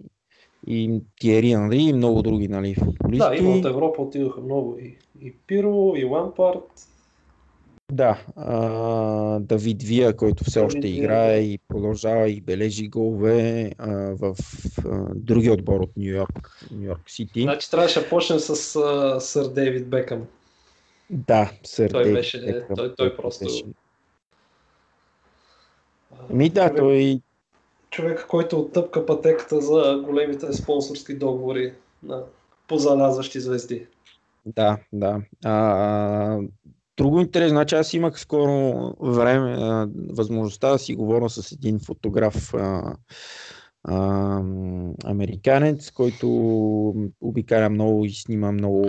[0.68, 3.30] и Тиери Анри и много други нали, футболисти.
[3.30, 6.88] Да, има от Европа отидоха много и, и Пиро, и Лампард,
[7.92, 14.36] да, а, Давид Вия, който все още играе и продължава и бележи голове а, в
[14.86, 17.42] а, други отбор от Нью Йорк, Нью Йорк Сити.
[17.42, 20.28] Значи трябваше да почнем с а, сър Дейвид Бекъм.
[21.10, 22.76] Да, сър той Дейвид беше, Бекъм.
[22.76, 23.46] Той, той просто...
[23.46, 23.64] Беше.
[26.30, 27.22] Ми да, човек, той...
[27.90, 31.74] Човек, който оттъпка пътеката за големите спонсорски договори
[32.04, 32.24] на
[32.68, 33.88] позалязващи звезди.
[34.46, 35.22] Да, да.
[35.44, 36.40] А,
[36.98, 42.54] Друго интересно, значи аз имах скоро време, а, възможността да си говоря с един фотограф
[42.54, 42.96] а,
[43.84, 43.98] а,
[45.06, 46.28] американец, който
[47.22, 48.88] обикаля много и снима много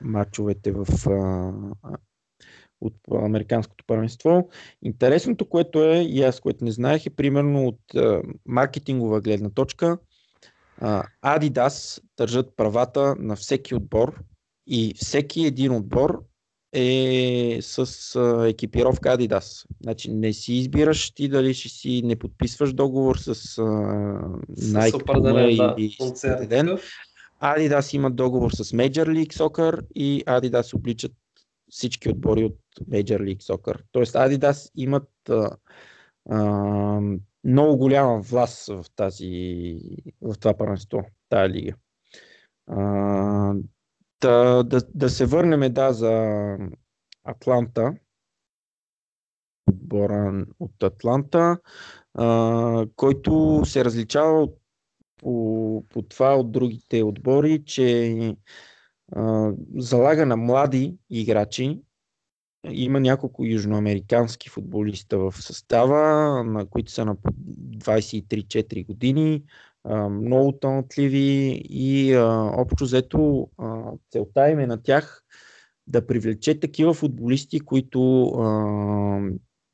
[0.00, 1.52] матчовете в а,
[2.80, 4.48] от американското първенство.
[4.82, 9.98] Интересното, което е, и аз което не знаех, е примерно от а, маркетингова гледна точка,
[10.80, 14.22] а, Adidas държат правата на всеки отбор
[14.66, 16.24] и всеки един отбор
[16.72, 17.78] е с
[18.16, 19.66] а, екипировка Adidas.
[19.82, 23.62] Значи не си избираш ти дали ще си не подписваш договор с а,
[24.58, 26.78] Nike да, или с ден.
[27.42, 31.12] Adidas имат договор с Major League Soccer и Adidas обличат
[31.70, 32.58] всички отбори от
[32.90, 33.80] Major League Soccer.
[33.92, 35.50] Тоест Adidas имат а,
[36.30, 37.00] а,
[37.44, 39.76] много голяма власт в, тази,
[40.20, 41.74] в това първенство, тази лига.
[42.66, 43.54] А,
[44.22, 46.56] да, да, да се върнем да, за
[47.24, 47.94] Атланта.
[49.70, 51.58] Отбора от Атланта,
[52.14, 54.58] а, който се различава от,
[55.16, 58.16] по, по това от другите отбори, че
[59.12, 61.80] а, залага на млади играчи.
[62.70, 69.42] Има няколко южноамерикански футболиста в състава, на които са на 23-4 години
[70.10, 75.24] много талантливи и а, общо взето а, целта им е на тях
[75.86, 79.20] да привлече такива футболисти, които, а,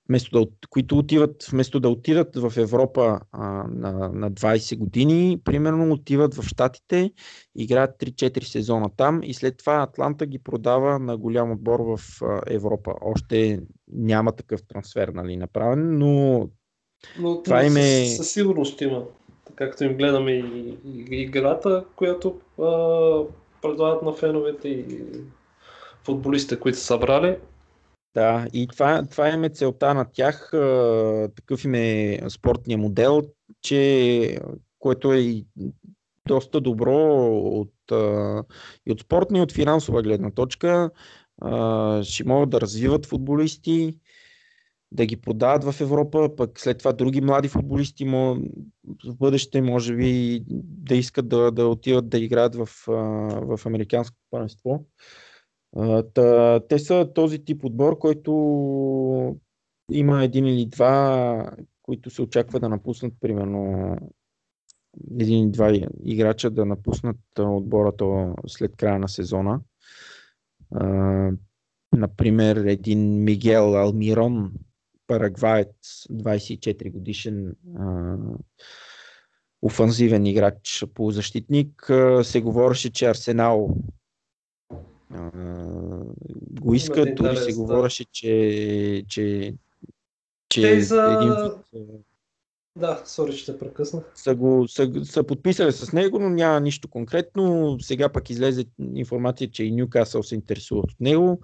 [0.08, 5.92] вместо да, които отиват, вместо да отидат в Европа а, на, на 20 години, примерно
[5.92, 7.12] отиват в Штатите,
[7.56, 12.40] играят 3-4 сезона там и след това Атланта ги продава на голям отбор в а,
[12.46, 12.94] Европа.
[13.00, 13.60] Още
[13.92, 16.48] няма такъв трансфер нали, направен, но,
[17.18, 18.06] но това им е...
[18.06, 19.04] Със сигурност има
[19.58, 22.62] както им гледаме и, и, и играта, която а,
[23.62, 25.00] предлагат на феновете и
[26.04, 27.36] футболистите, които са събрали.
[28.14, 30.48] Да, и това, това е целта на тях.
[31.36, 33.22] Такъв им е спортния модел,
[33.62, 34.38] че
[34.78, 35.46] което е и
[36.28, 37.72] доста добро от,
[38.86, 40.90] и от спортна и от финансова гледна точка.
[42.02, 43.96] Ще могат да развиват футболисти,
[44.92, 50.42] да ги продават в Европа, пък след това други млади футболисти в бъдеще може би
[50.48, 54.84] да искат да, да отиват да играят в, в американското първенство.
[56.68, 58.32] Те са този тип отбор, който
[59.92, 61.50] има един или два,
[61.82, 63.96] които се очаква да напуснат, примерно
[65.20, 65.72] един или два
[66.04, 69.60] играча да напуснат отбората след края на сезона.
[71.92, 74.52] Например, един Мигел Алмирон,
[75.08, 78.16] парагваец, 24 годишен а,
[79.62, 81.90] офанзивен играч полузащитник.
[82.22, 83.76] се говореше, че Арсенал
[85.10, 85.30] а,
[86.60, 89.54] го иска, дори се говореше, че, че,
[90.48, 91.18] че за...
[91.20, 92.04] един вид,
[92.76, 94.12] да, сори, ще прекъснах.
[94.14, 97.76] Са, го, са, са подписали с него, но няма нищо конкретно.
[97.80, 101.40] Сега пък излезе информация, че и Ньюкасъл се интересуват от него.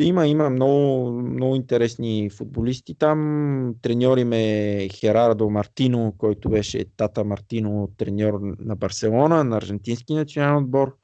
[0.00, 3.74] Има, има много, много интересни футболисти там.
[3.82, 10.96] Треньори ме Херардо Мартино, който беше Тата Мартино, треньор на Барселона, на аржентински национален отбор.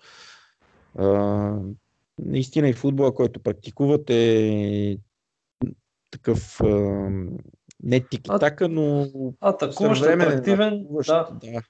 [0.98, 1.52] А,
[2.18, 4.98] наистина и футбола, който практикуват е
[6.10, 6.66] такъв а,
[7.82, 9.06] Не тики-така, но
[9.40, 11.38] Атакуващ, атрактивен, атакуващ, да.
[11.42, 11.60] да.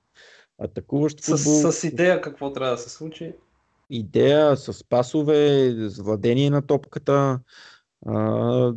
[0.59, 3.33] Атакуващ футбол, С, с идея какво трябва да се случи.
[3.91, 7.41] Идея, с пасове, с владение на топката.
[8.07, 8.72] А,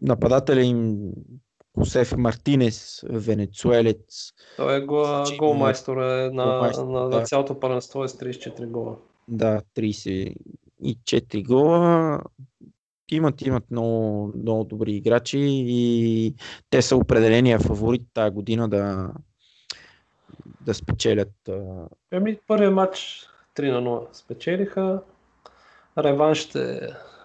[0.00, 0.98] нападателя им
[1.72, 4.32] Косеф Мартинес, венецуелец.
[4.56, 7.18] Той е гол, Значи, голмайстор е на, голмайстор, на, да.
[7.18, 8.96] на цялото първенство е с 34 гола.
[9.28, 12.20] Да, 34 гола.
[13.10, 16.34] Имат, имат много, много добри играчи и
[16.70, 19.10] те са определения фаворит тази година да,
[20.60, 21.32] да спечелят.
[22.12, 25.02] Еми, първият матч 3 на 0 спечелиха.
[25.98, 26.78] Реванш ще е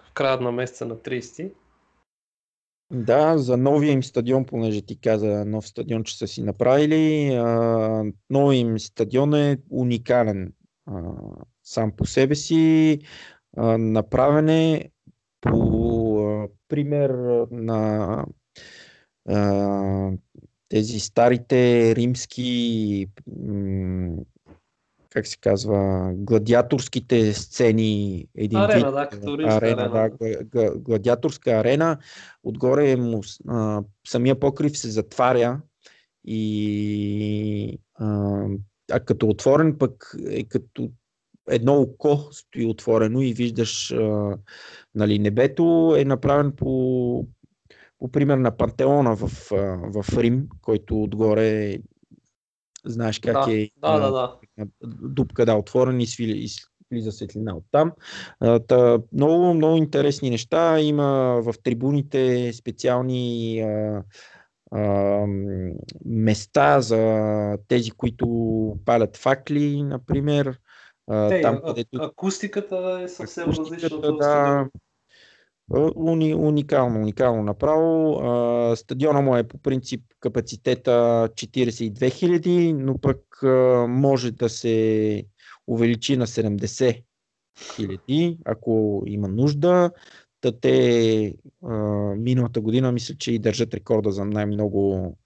[0.04, 1.52] в края на месеца на 30.
[2.92, 7.34] Да, за новия им стадион, понеже ти каза нов стадион, че са си направили.
[8.30, 10.52] Новия им стадион е уникален
[11.64, 12.98] сам по себе си.
[13.56, 14.90] А, направен е
[15.40, 17.10] по пример
[17.50, 18.24] на
[20.68, 23.06] тези старите римски
[25.18, 28.26] как се казва, гладиаторските сцени.
[28.36, 29.82] Един Арена, вид, да, като арена, арена.
[29.82, 31.98] Да, гла- гла- гладиаторска арена.
[32.42, 35.60] Отгоре му, а, самия покрив се затваря
[36.24, 38.44] и а,
[38.92, 40.90] а като отворен пък е като
[41.50, 44.36] едно око стои отворено и виждаш а,
[44.94, 47.26] нали, небето е направен по,
[47.98, 49.28] по пример на Пантеона в,
[49.94, 51.78] в Рим, който отгоре
[52.88, 54.36] знаеш как Да, е да, да, да.
[54.84, 56.48] дупка да, отворен и, свили, и
[56.90, 57.92] влиза светлина оттам.
[58.40, 60.80] А, Та, много, много интересни неща.
[60.80, 64.02] Има в трибуните специални а,
[64.70, 65.24] а,
[66.04, 68.26] места за тези, които
[68.84, 70.58] палят факли, например.
[71.28, 74.66] Те, там, а- където акустиката е съвсем различна акустиката, от този да,
[75.96, 78.20] уни, уникално, уникално направо.
[78.76, 80.90] Стадиона му е по принцип капацитета
[81.32, 83.18] 42 000, но пък
[83.88, 85.24] може да се
[85.66, 87.02] увеличи на 70
[87.58, 89.90] 000, ако има нужда.
[90.40, 91.34] Та те
[92.16, 95.16] миналата година мисля, че и държат рекорда за най-много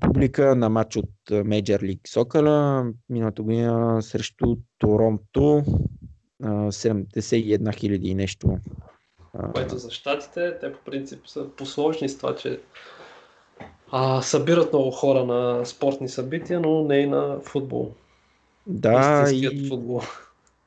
[0.00, 2.92] публика на матч от Major League Soccer.
[3.08, 5.64] Миналата година срещу Торонто
[6.42, 8.58] а, 71 хиляди и нещо.
[9.54, 12.60] Което за щатите, те по принцип са посложни с това, че
[13.90, 17.94] а, събират много хора на спортни събития, но не и на футбол.
[18.66, 20.00] да, Истинският и футбол.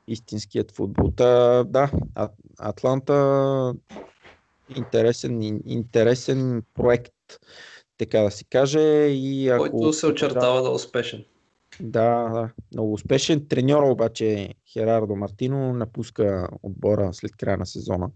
[0.08, 1.10] истинският футбол.
[1.16, 1.90] Та, да,
[2.58, 3.74] Атланта
[4.76, 7.12] интересен, ин- интересен проект,
[7.98, 8.80] така да се каже.
[9.06, 11.24] И ако Който се очертава да е успешен.
[11.80, 13.46] Да, да, много успешен.
[13.48, 18.10] Треньор обаче Херардо Мартино напуска отбора след края на сезона.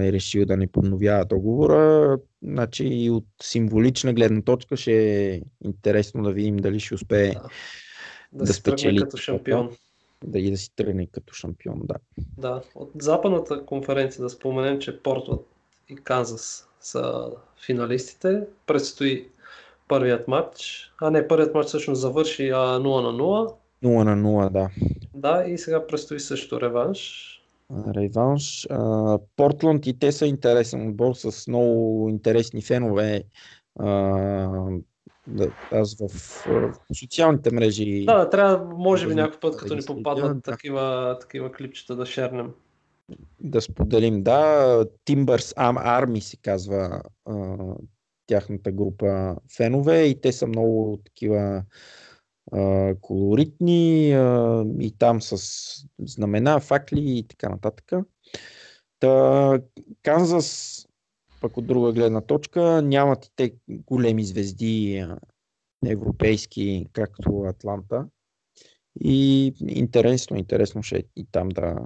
[0.00, 2.18] Е решил да не подновява договора.
[2.42, 7.48] Значи и от символична гледна точка ще е интересно да видим дали ще успее Да.
[8.32, 9.76] Да, Да спечели като шампион.
[10.24, 11.80] да и да си тръгне като шампион.
[11.84, 11.94] Да.
[12.38, 15.40] Да, от западната конференция да споменем, че Портленд
[15.88, 17.30] и Канзас са
[17.66, 18.42] финалистите.
[18.66, 19.28] Предстои
[19.88, 20.90] първият матч.
[21.00, 23.54] А не, първият матч всъщност завърши а, 0 на 0.
[23.84, 24.68] 0 на 0, да.
[25.14, 27.24] Да, и сега предстои също реванш.
[27.94, 28.68] Реванш.
[29.36, 33.24] Портланд и те са интересен отбор с много интересни фенове.
[35.26, 39.68] Да, аз в, в социалните мрежи Да, да, трябва, може би Да, някой път, като
[39.68, 40.42] да ни попаднат да.
[40.52, 42.52] такива, такива клипчета да шернем.
[43.40, 44.22] да споделим.
[44.22, 47.02] Да, Timbers Am Army се казва
[48.28, 51.64] тяхната група фенове и те са много такива
[52.52, 55.36] а, колоритни а, и там с
[55.98, 57.92] знамена, факли и така нататък.
[59.00, 59.60] Та,
[60.02, 60.86] Канзас,
[61.40, 65.06] пък от друга гледна точка, нямат и те големи звезди
[65.86, 68.06] европейски, както Атланта.
[69.00, 71.76] И интересно, интересно ще и там да,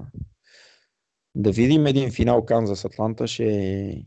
[1.35, 4.05] да видим един финал Канзас Атланта ще е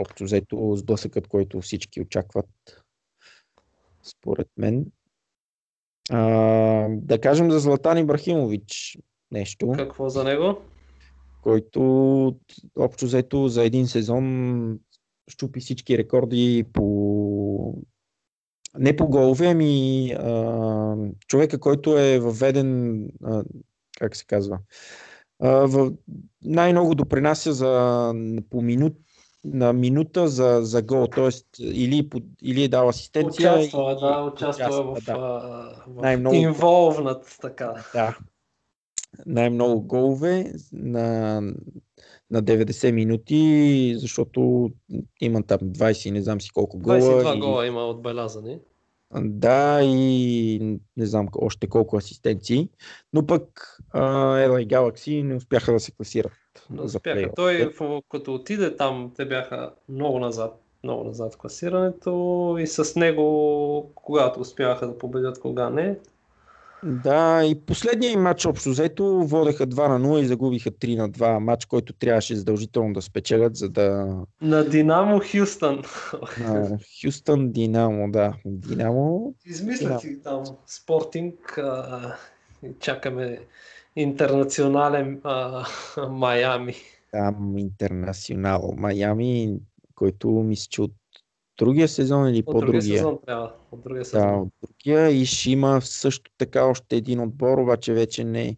[0.00, 2.84] общо взето сблъсъкът, който всички очакват
[4.02, 4.86] според мен.
[6.10, 6.22] А,
[6.90, 8.98] да кажем за Златан Ибрахимович
[9.30, 10.60] нещо, Какво за него?
[11.42, 11.80] който
[12.76, 14.78] общо взето за един сезон
[15.28, 17.74] щупи всички рекорди по
[18.78, 20.96] не по голове, ами а,
[21.26, 23.44] човека, който е въведен, а,
[23.98, 24.58] как се казва,
[25.38, 25.92] а, в,
[26.42, 28.12] най-много допринася за
[28.50, 28.96] по минут,
[29.44, 31.28] на минута за, за гол, т.е.
[31.62, 32.10] Или,
[32.42, 33.52] или е дал асистенция.
[33.54, 35.16] Участва, и- да, участва в, да.
[35.86, 37.84] в Най-много- инволвнат, така.
[37.94, 38.18] Да.
[39.26, 41.40] най-много голове на,
[42.30, 44.70] на 90 минути, защото
[45.20, 46.98] има там 20, не знам си колко гола.
[47.00, 48.58] 22 и, гола има отбелязани.
[49.14, 50.58] Да, и
[50.96, 52.68] не знам още колко асистенции,
[53.12, 56.32] но пък LA Galaxy не успяха да се класират.
[56.76, 57.14] За успяха.
[57.14, 57.76] плейоф.
[57.78, 63.92] Той, като отиде там, те бяха много назад, много назад в класирането и с него,
[63.94, 65.96] когато успяха да победят, кога не.
[66.84, 71.10] Да, и последния им матч общо взето водеха 2 на 0 и загубиха 3 на
[71.10, 71.38] 2.
[71.38, 74.16] Матч, който трябваше задължително да спечелят, за да...
[74.42, 75.82] На Динамо Хюстън.
[76.40, 78.34] На Хюстън Динамо, да.
[78.44, 79.34] Динамо.
[79.46, 82.16] Измислят си там спортинг а,
[82.62, 83.40] и чакаме
[83.98, 85.66] интернационален а,
[86.10, 86.74] Майами.
[87.10, 89.58] Там Интернационал Майами,
[89.94, 90.92] който мисля, че от
[91.58, 92.98] другия сезон или От другия по-другия.
[92.98, 93.52] сезон трябва.
[93.72, 94.40] От другия Да, сезон.
[94.40, 98.56] от другия и ще има също така още един отбор, обаче вече не,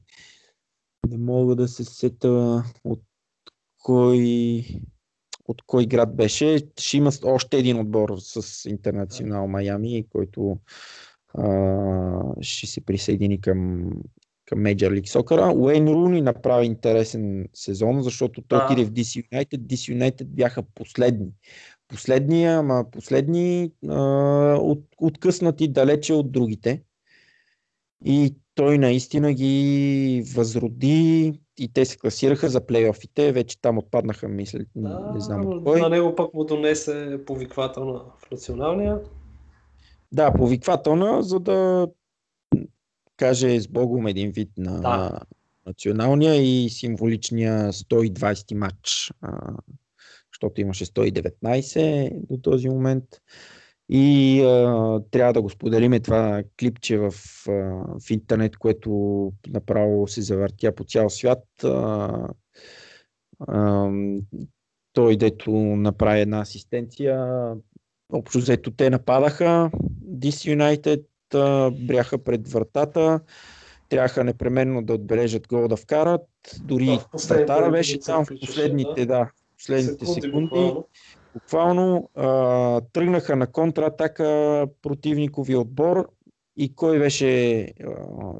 [1.09, 3.01] не мога да се сета от
[3.79, 4.65] кой,
[5.49, 6.59] от кой град беше.
[6.81, 10.59] Ще има още един отбор с Интернационал Майами, който
[11.35, 13.91] а, ще се присъедини към,
[14.51, 15.55] към Major League Soccer.
[15.57, 19.57] Уейн Руни направи интересен сезон, защото той отиде в DC United.
[19.57, 21.27] DC United бяха последни.
[21.89, 23.99] Последни, ама последни а,
[24.61, 26.83] от, откъснати далече от другите.
[28.05, 33.33] И той наистина ги възроди и те се класираха за плейофите.
[33.33, 35.81] Вече там отпаднаха, мисля, Да, не знам от кой.
[35.81, 39.01] на него пък му донесе повиквателна в националния.
[40.13, 41.89] Да, повиквателна, за да
[43.21, 45.21] каже с Богом един вид на Да.
[45.67, 49.57] националния и символичния 120 матч, а,
[50.33, 53.05] защото имаше 119 до този момент.
[53.89, 57.13] И а, трябва да го споделиме това клипче в,
[57.49, 57.53] а,
[58.07, 58.91] в интернет, което
[59.49, 61.45] направо се завъртя по цял свят.
[61.65, 62.29] А,
[63.49, 63.91] а,
[64.93, 67.47] той, дето направи една асистенция,
[68.13, 69.71] общо взето те нападаха.
[70.05, 71.10] DC United
[71.73, 73.21] бряха пред вратата.
[73.89, 76.27] Трябваха непременно да отбележат гол да вкарат.
[76.63, 79.31] Дори Да, вратара беше там в последните, да.
[79.59, 80.41] последните секунди.
[80.49, 80.87] буквално.
[81.35, 86.09] Буквално а, тръгнаха на контратака противникови отбор
[86.57, 87.65] и кой беше а,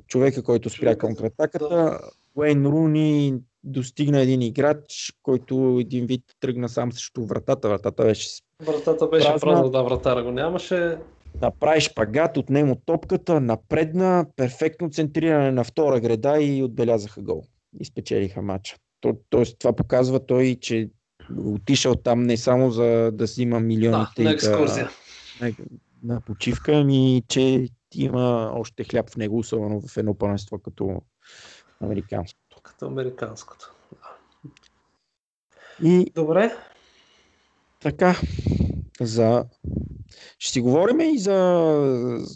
[0.07, 1.69] човека, който спря контратаката?
[1.69, 2.01] да.
[2.35, 3.35] Уейн Руни
[3.65, 7.69] достигна един играч, който един вид тръгна сам срещу вратата.
[7.69, 9.41] Вратата беше Вратата беше Празна.
[9.41, 10.99] празна, да, вратара го нямаше.
[11.43, 17.45] Направи шпагат, отнема топката, напредна, перфектно центриране на втора града и отбелязаха гол.
[17.81, 18.77] И спечелиха матча.
[19.01, 20.91] То, тоест, това показва той, че
[21.39, 24.91] отишъл там не само за да си има Да, милионите на и екскурзия.
[25.41, 25.53] да, на,
[26.03, 31.03] на почивка, ами че има още хляб в него, особено в едно първенство като
[31.81, 32.61] американското.
[32.63, 33.75] Като американското.
[35.83, 36.57] И Добре.
[37.81, 38.17] така,
[39.01, 39.45] за...
[40.39, 42.27] ще си говорим и за,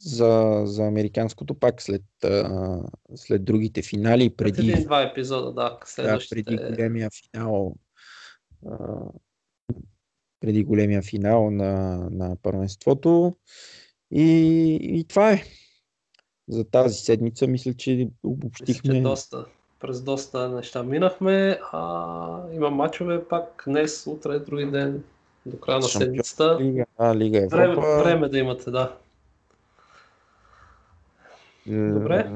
[0.00, 2.80] за, за американското пак след, а,
[3.14, 5.78] след другите финали, Преди преди, един-два епизода, да.
[6.02, 7.74] да, преди големия финал.
[8.66, 8.76] А,
[10.40, 13.36] преди големия финал на, на първенството.
[14.10, 15.42] И, и това е.
[16.48, 19.00] За тази седмица мисля, че Мисля, че обобщихме.
[19.00, 19.46] доста,
[19.80, 21.58] през доста неща минахме.
[21.72, 25.04] А, има мачове пак днес, утре, други ден,
[25.46, 26.58] до края на седмицата.
[26.60, 27.80] Лига, а, Лига Европа.
[27.80, 28.96] Време, време да имате, да.
[31.66, 32.32] Добре.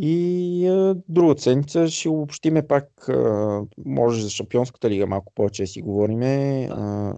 [0.00, 5.82] И а, другата седмица ще обобщиме пак, а, може за Шампионската лига малко повече си
[5.82, 6.64] говориме.
[6.72, 7.12] А,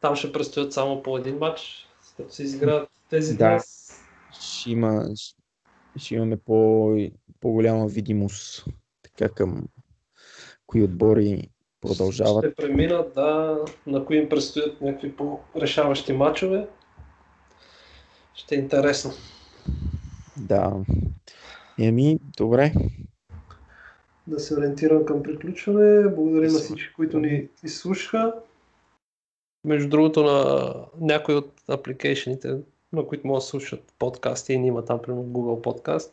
[0.00, 3.48] Там ще предстоят само по един матч, като се изиграят тези Да.
[3.48, 3.90] днес.
[4.40, 5.08] ще, има,
[5.96, 6.96] ще имаме по,
[7.40, 8.64] по-голяма видимост
[9.02, 9.66] така към
[10.66, 11.48] кои отбори
[11.80, 12.44] продължават.
[12.44, 16.66] Ще преминат, да, на кои им предстоят някакви по-решаващи матчове.
[18.34, 19.10] Ще е интересно.
[20.36, 20.72] Да.
[21.78, 22.72] Еми, добре.
[24.26, 26.08] Да се ориентирам към приключване.
[26.08, 28.34] Благодаря Да на всички, които ни изслушаха.
[29.64, 32.56] Между другото, на някои от апликейшените,
[32.92, 36.10] на които могат да слушат подкасти, и има там, примерно Google Podcast,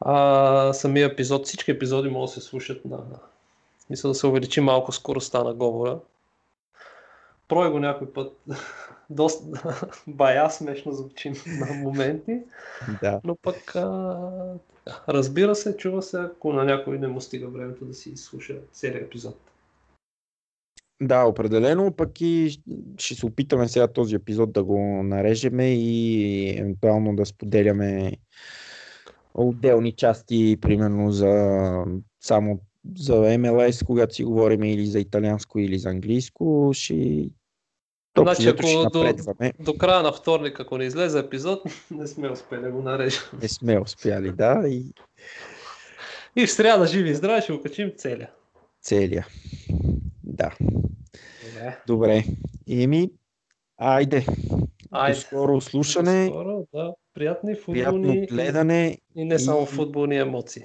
[0.00, 2.98] а, самия епизод, всички епизоди могат да се слушат на...
[3.88, 5.98] Смисъл да се увеличи малко скоростта на говора.
[7.48, 8.36] Прой го някой път.
[9.10, 9.44] Доста
[10.06, 12.40] бая смешно звучи на моменти.
[13.02, 13.20] Да.
[13.24, 14.54] Но пък, а,
[15.08, 19.06] разбира се, чува се, ако на някой не му стига времето да си слуша целият
[19.06, 19.36] епизод.
[21.02, 22.60] Да, определено, пък и
[22.98, 28.12] ще се опитаме сега този епизод да го нарежеме и евентуално да споделяме
[29.34, 31.84] отделни части, примерно за
[32.20, 32.60] само
[32.96, 37.28] за MLS, когато си говорим или за италианско, или за английско, ще
[38.22, 39.14] Значи, ако до,
[39.60, 43.22] до края на вторник, ако не излезе епизод, не сме успели да го нарежем.
[43.42, 44.62] Не сме успяли, да.
[44.68, 44.92] И,
[46.36, 48.30] и в сряда живи и здрави ще го качим целия.
[48.82, 49.26] Целия.
[50.24, 50.56] Да.
[50.60, 51.78] Добре.
[51.86, 52.24] Добре.
[52.68, 53.10] Еми,
[53.76, 54.26] айде.
[54.90, 55.14] Айде.
[55.14, 56.24] До скоро слушане.
[56.24, 56.94] До скоро, да.
[57.14, 58.98] Приятни футболни Приятно гледане.
[59.16, 59.66] И не само и...
[59.66, 60.64] футболни емоции.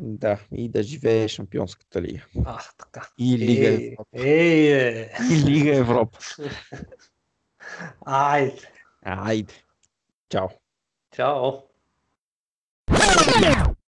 [0.00, 2.22] Да, и да живее Шампионската лига.
[2.44, 3.08] Ах, така.
[3.18, 4.18] И Лига ей, Европа.
[4.18, 5.10] Ей, е.
[5.30, 6.18] И Лига Европа.
[8.06, 8.70] Айде.
[9.04, 9.54] Айде.
[10.28, 10.48] Чао.
[11.10, 11.62] Чао.